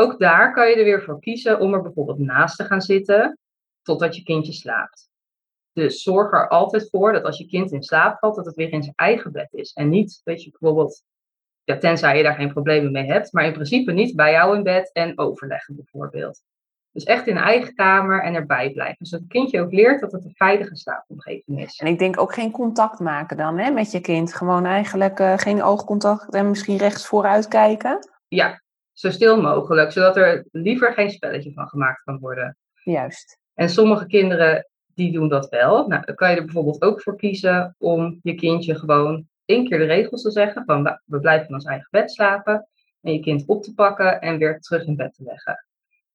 [0.03, 3.37] Ook daar kan je er weer voor kiezen om er bijvoorbeeld naast te gaan zitten
[3.81, 5.09] totdat je kindje slaapt.
[5.73, 8.71] Dus zorg er altijd voor dat als je kind in slaap valt, dat het weer
[8.71, 9.73] in zijn eigen bed is.
[9.73, 11.03] En niet, weet je, bijvoorbeeld,
[11.63, 14.63] ja, tenzij je daar geen problemen mee hebt, maar in principe niet bij jou in
[14.63, 16.41] bed en overleggen bijvoorbeeld.
[16.95, 19.05] Dus echt in eigen kamer en erbij blijven.
[19.05, 21.77] Zodat het kindje ook leert dat het een veilige slaapomgeving is.
[21.77, 24.33] En ik denk ook geen contact maken dan hè, met je kind.
[24.33, 28.09] Gewoon eigenlijk uh, geen oogcontact en misschien rechts vooruit kijken.
[28.27, 28.61] Ja,
[28.93, 29.91] zo stil mogelijk.
[29.91, 32.57] Zodat er liever geen spelletje van gemaakt kan worden.
[32.83, 33.39] Juist.
[33.53, 35.87] En sommige kinderen die doen dat wel.
[35.87, 39.77] Nou, dan kan je er bijvoorbeeld ook voor kiezen om je kindje gewoon één keer
[39.77, 40.63] de regels te zeggen.
[40.65, 42.67] Van we blijven in ons eigen bed slapen.
[43.01, 45.65] En je kind op te pakken en weer terug in bed te leggen.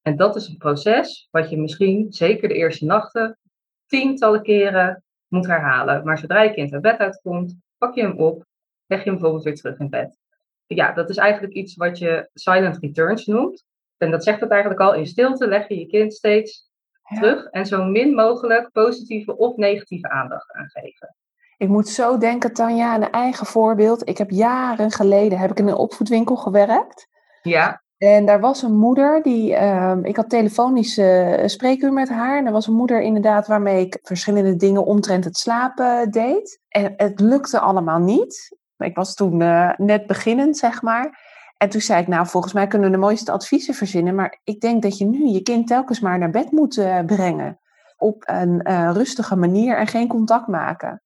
[0.02, 3.38] En dat is een proces wat je misschien zeker de eerste nachten
[3.86, 6.04] tientallen keren moet herhalen.
[6.04, 8.44] Maar zodra je kind uit bed uitkomt, pak je hem op,
[8.86, 10.18] leg je hem bijvoorbeeld weer terug in bed.
[10.66, 13.64] Ja, dat is eigenlijk iets wat je silent returns noemt.
[13.96, 16.70] En dat zegt het eigenlijk al, in stilte leg je je kind steeds
[17.14, 21.16] terug en zo min mogelijk positieve of negatieve aandacht aangeven.
[21.56, 24.08] Ik moet zo denken, Tanja, aan een eigen voorbeeld.
[24.08, 27.06] Ik heb jaren geleden heb ik in een opvoedwinkel gewerkt.
[27.42, 27.82] Ja.
[28.00, 32.38] En daar was een moeder die, ehm, ik had telefonische uh, spreekuur met haar.
[32.38, 36.60] En er was een moeder inderdaad waarmee ik verschillende dingen omtrent het slapen deed.
[36.68, 38.56] En het lukte allemaal niet.
[38.76, 41.18] Ik was toen uh, net beginnend, zeg maar.
[41.56, 44.14] En toen zei ik, nou, volgens mij kunnen we de mooiste adviezen verzinnen.
[44.14, 47.60] Maar ik denk dat je nu je kind telkens maar naar bed moet uh, brengen.
[47.96, 51.02] op een rustige manier en geen contact maken.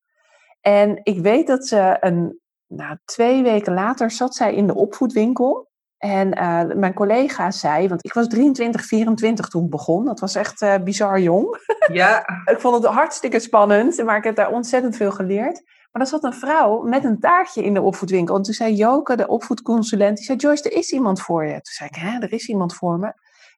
[0.60, 5.72] En ik weet dat ze een, nou, twee weken later zat zij in de opvoedwinkel.
[6.04, 10.04] En uh, mijn collega zei, want ik was 23, 24 toen ik begon.
[10.04, 11.56] Dat was echt uh, bizar jong.
[11.92, 12.26] Ja.
[12.44, 15.62] ik vond het hartstikke spannend, maar ik heb daar ontzettend veel geleerd.
[15.92, 18.36] Maar er zat een vrouw met een taartje in de opvoedwinkel.
[18.36, 21.52] En toen zei Joke, de opvoedconsulent, die zei, Joyce, er is iemand voor je.
[21.52, 23.12] Toen zei ik, hè, er is iemand voor me.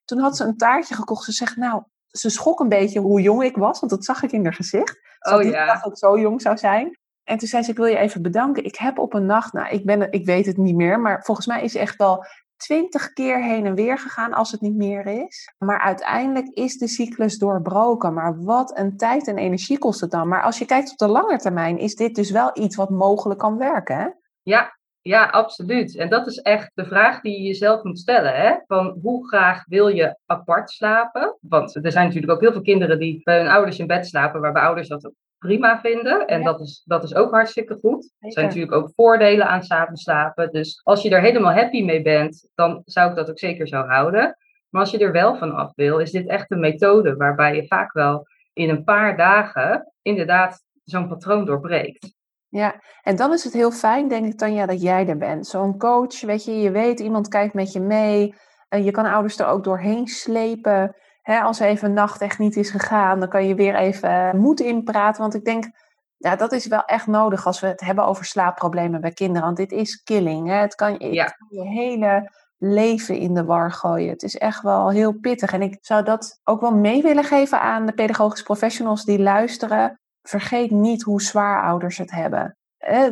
[0.05, 1.23] Toen had ze een taartje gekocht.
[1.23, 4.31] Ze zegt, nou, ze schrok een beetje hoe jong ik was, want dat zag ik
[4.31, 4.99] in haar gezicht.
[5.19, 5.65] Ze oh ja.
[5.65, 6.97] dacht dat ik zo jong zou zijn.
[7.27, 8.63] En toen zei ze, ik wil je even bedanken.
[8.63, 11.47] Ik heb op een nacht, nou, ik, ben, ik weet het niet meer, maar volgens
[11.47, 12.25] mij is ze echt wel
[12.55, 15.53] twintig keer heen en weer gegaan als het niet meer is.
[15.57, 18.13] Maar uiteindelijk is de cyclus doorbroken.
[18.13, 20.27] Maar wat een tijd en energie kost het dan?
[20.27, 23.39] Maar als je kijkt op de lange termijn, is dit dus wel iets wat mogelijk
[23.39, 24.07] kan werken, hè?
[24.43, 25.95] Ja, ja, absoluut.
[25.95, 28.35] En dat is echt de vraag die je jezelf moet stellen.
[28.35, 28.55] Hè?
[28.65, 31.37] Van hoe graag wil je apart slapen?
[31.41, 34.41] Want er zijn natuurlijk ook heel veel kinderen die bij hun ouders in bed slapen,
[34.41, 36.27] waarbij ouders dat prima vinden.
[36.27, 38.11] En dat, is, dat is ook hartstikke goed.
[38.19, 40.51] Er zijn natuurlijk ook voordelen aan samen slapen.
[40.51, 43.81] Dus als je er helemaal happy mee bent, dan zou ik dat ook zeker zo
[43.81, 44.37] houden.
[44.69, 47.67] Maar als je er wel van af wil, is dit echt een methode waarbij je
[47.67, 52.15] vaak wel in een paar dagen inderdaad zo'n patroon doorbreekt.
[52.49, 55.47] Ja, en dan is het heel fijn, denk ik, Tanja, dat jij er bent.
[55.47, 58.33] Zo'n coach, weet je, je weet, iemand kijkt met je mee.
[58.69, 60.95] En je kan ouders er ook doorheen slepen
[61.27, 65.21] als even een nacht echt niet is gegaan, dan kan je weer even moed inpraten.
[65.21, 65.71] Want ik denk,
[66.17, 69.43] ja, dat is wel echt nodig als we het hebben over slaapproblemen bij kinderen.
[69.43, 70.47] Want dit is killing.
[70.47, 70.55] Hè?
[70.55, 71.25] Het, kan, het ja.
[71.25, 74.09] kan je hele leven in de war gooien.
[74.09, 75.53] Het is echt wel heel pittig.
[75.53, 79.99] En ik zou dat ook wel mee willen geven aan de pedagogische professionals die luisteren.
[80.21, 82.57] Vergeet niet hoe zwaar ouders het hebben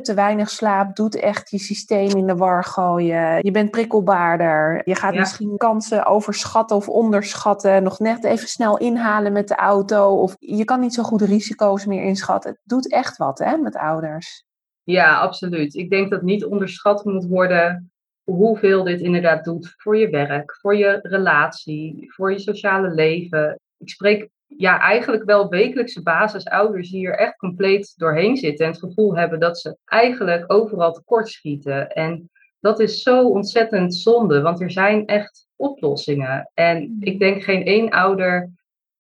[0.02, 3.40] te weinig slaap doet echt je systeem in de war gooien.
[3.42, 4.82] Je bent prikkelbaarder.
[4.86, 7.84] Je gaat misschien kansen overschatten of onderschatten.
[7.84, 10.22] Nog net even snel inhalen met de auto.
[10.22, 12.52] Of je kan niet zo goed risico's meer inschatten.
[12.52, 14.44] Het doet echt wat hè, met ouders.
[14.84, 15.74] Ja, absoluut.
[15.74, 17.92] Ik denk dat niet onderschat moet worden
[18.24, 23.60] hoeveel dit inderdaad doet voor je werk, voor je relatie, voor je sociale leven.
[23.78, 28.80] Ik spreek ja, eigenlijk wel wekelijkse basisouders die er echt compleet doorheen zitten en het
[28.80, 31.90] gevoel hebben dat ze eigenlijk overal tekort schieten.
[31.90, 32.30] En
[32.60, 36.52] dat is zo ontzettend zonde, want er zijn echt oplossingen.
[36.54, 36.98] En mm.
[37.00, 38.52] ik denk geen één ouder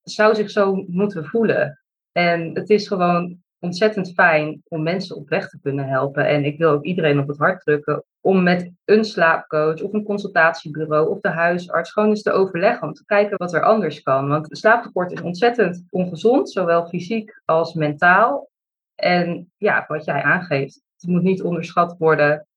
[0.03, 1.79] zou zich zo moeten voelen.
[2.11, 6.27] En het is gewoon ontzettend fijn om mensen op weg te kunnen helpen.
[6.27, 10.03] En ik wil ook iedereen op het hart drukken om met een slaapcoach of een
[10.03, 14.27] consultatiebureau of de huisarts gewoon eens te overleggen om te kijken wat er anders kan.
[14.27, 18.49] Want slaaptekort is ontzettend ongezond, zowel fysiek als mentaal.
[18.95, 22.47] En ja, wat jij aangeeft, het moet niet onderschat worden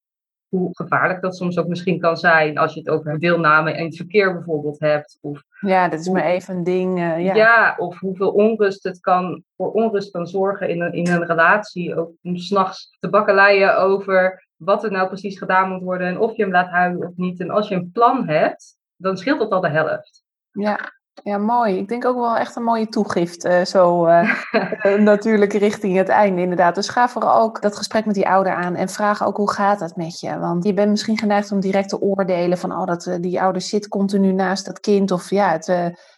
[0.49, 3.97] hoe gevaarlijk dat soms ook misschien kan zijn als je het over deelname in het
[3.97, 5.19] verkeer bijvoorbeeld hebt.
[5.21, 6.99] Of ja, dat is maar even een ding.
[6.99, 7.35] Uh, ja.
[7.35, 7.75] ja.
[7.79, 11.97] of hoeveel onrust het kan, voor onrust kan zorgen in een, in een relatie.
[11.97, 16.37] Ook om s'nachts te bakkeleien over wat er nou precies gedaan moet worden en of
[16.37, 17.41] je hem laat huilen of niet.
[17.41, 20.25] En als je een plan hebt, dan scheelt dat al de helft.
[20.51, 20.79] Ja,
[21.23, 21.79] ja, mooi.
[21.79, 23.45] Ik denk ook wel echt een mooie toegift.
[23.45, 24.41] Uh, zo uh,
[24.99, 26.75] natuurlijk richting het einde, inderdaad.
[26.75, 29.81] Dus ga vooral ook dat gesprek met die ouder aan en vraag ook hoe gaat
[29.81, 30.39] het met je.
[30.39, 33.89] Want je bent misschien geneigd om direct te oordelen van oh, dat, die ouder zit
[33.89, 35.11] continu naast dat kind.
[35.11, 35.67] Of ja, het,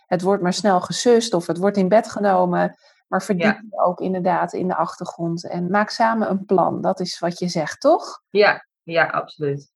[0.07, 2.77] het wordt maar snel gesust of het wordt in bed genomen.
[3.09, 5.49] Maar verdiep je ook inderdaad in de achtergrond.
[5.49, 6.81] En maak samen een plan.
[6.81, 8.23] Dat is wat je zegt, toch?
[8.29, 9.73] Ja, ja, absoluut.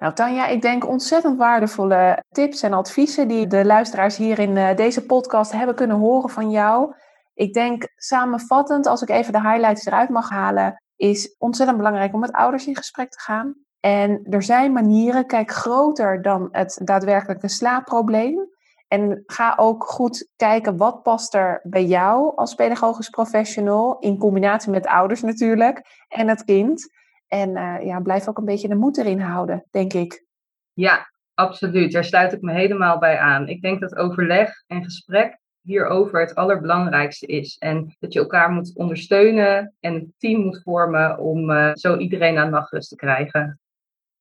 [0.00, 4.76] Nou, Tanja, ik denk ontzettend waardevolle tips en adviezen die de luisteraars hier in eh,
[4.76, 6.94] deze podcast hebben kunnen horen van jou.
[7.34, 12.20] Ik denk samenvattend, als ik even de highlights eruit mag halen, is ontzettend belangrijk om
[12.20, 13.54] met ouders in gesprek te gaan.
[13.80, 18.48] En er zijn manieren, kijk groter dan het daadwerkelijke slaapprobleem.
[18.88, 24.70] En ga ook goed kijken wat past er bij jou als pedagogisch professional, in combinatie
[24.70, 26.99] met ouders natuurlijk en het kind.
[27.30, 30.24] En uh, ja, blijf ook een beetje de moed erin houden, denk ik.
[30.72, 31.92] Ja, absoluut.
[31.92, 33.48] Daar sluit ik me helemaal bij aan.
[33.48, 37.56] Ik denk dat overleg en gesprek hierover het allerbelangrijkste is.
[37.58, 42.38] En dat je elkaar moet ondersteunen en een team moet vormen om uh, zo iedereen
[42.38, 43.60] aan nachtrust te krijgen.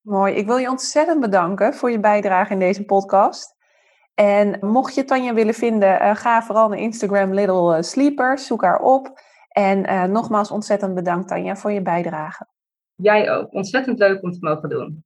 [0.02, 0.34] Mooi.
[0.36, 3.56] Ik wil je ontzettend bedanken voor je bijdrage in deze podcast.
[4.14, 8.48] En mocht je Tanja willen vinden, uh, ga vooral naar Instagram Little Sleepers.
[8.48, 9.22] Zoek haar op.
[9.50, 12.48] En nogmaals ontzettend bedankt Tanja voor je bijdrage.
[13.02, 13.54] Jij ook.
[13.54, 15.04] Ontzettend leuk om te mogen doen.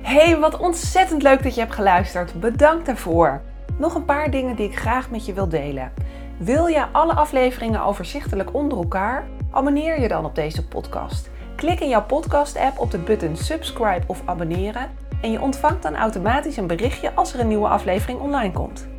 [0.00, 2.40] Hey, wat ontzettend leuk dat je hebt geluisterd.
[2.40, 3.42] Bedankt daarvoor.
[3.78, 5.92] Nog een paar dingen die ik graag met je wil delen.
[6.38, 9.28] Wil je alle afleveringen overzichtelijk onder elkaar?
[9.50, 11.30] Abonneer je dan op deze podcast.
[11.56, 14.90] Klik in jouw podcast-app op de button subscribe of abonneren
[15.22, 18.95] en je ontvangt dan automatisch een berichtje als er een nieuwe aflevering online komt.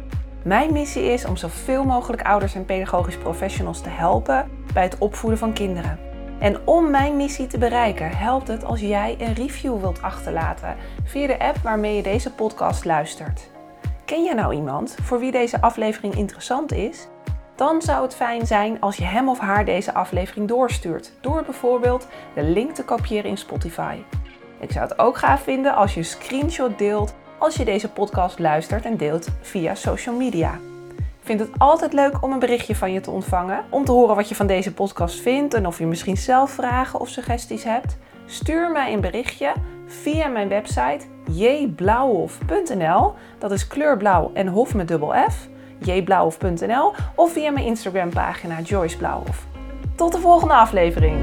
[0.47, 5.39] Mijn missie is om zoveel mogelijk ouders en pedagogisch professionals te helpen bij het opvoeden
[5.39, 5.99] van kinderen.
[6.39, 11.27] En om mijn missie te bereiken, helpt het als jij een review wilt achterlaten via
[11.27, 13.49] de app waarmee je deze podcast luistert.
[14.05, 17.07] Ken jij nou iemand voor wie deze aflevering interessant is?
[17.55, 22.07] Dan zou het fijn zijn als je hem of haar deze aflevering doorstuurt, door bijvoorbeeld
[22.35, 23.97] de link te kopiëren in Spotify.
[24.59, 28.39] Ik zou het ook gaaf vinden als je een screenshot deelt als je deze podcast
[28.39, 30.53] luistert en deelt via social media.
[30.97, 34.15] Ik vind het altijd leuk om een berichtje van je te ontvangen, om te horen
[34.15, 37.97] wat je van deze podcast vindt en of je misschien zelf vragen of suggesties hebt.
[38.25, 39.53] Stuur mij een berichtje
[39.85, 40.99] via mijn website
[41.31, 43.13] jblauwhof.nl.
[43.37, 45.47] Dat is kleurblauw en hof met dubbel F.
[45.79, 49.45] jblauwhof.nl of via mijn Instagram pagina Joyce Blauwhof.
[49.95, 51.15] Tot de volgende aflevering.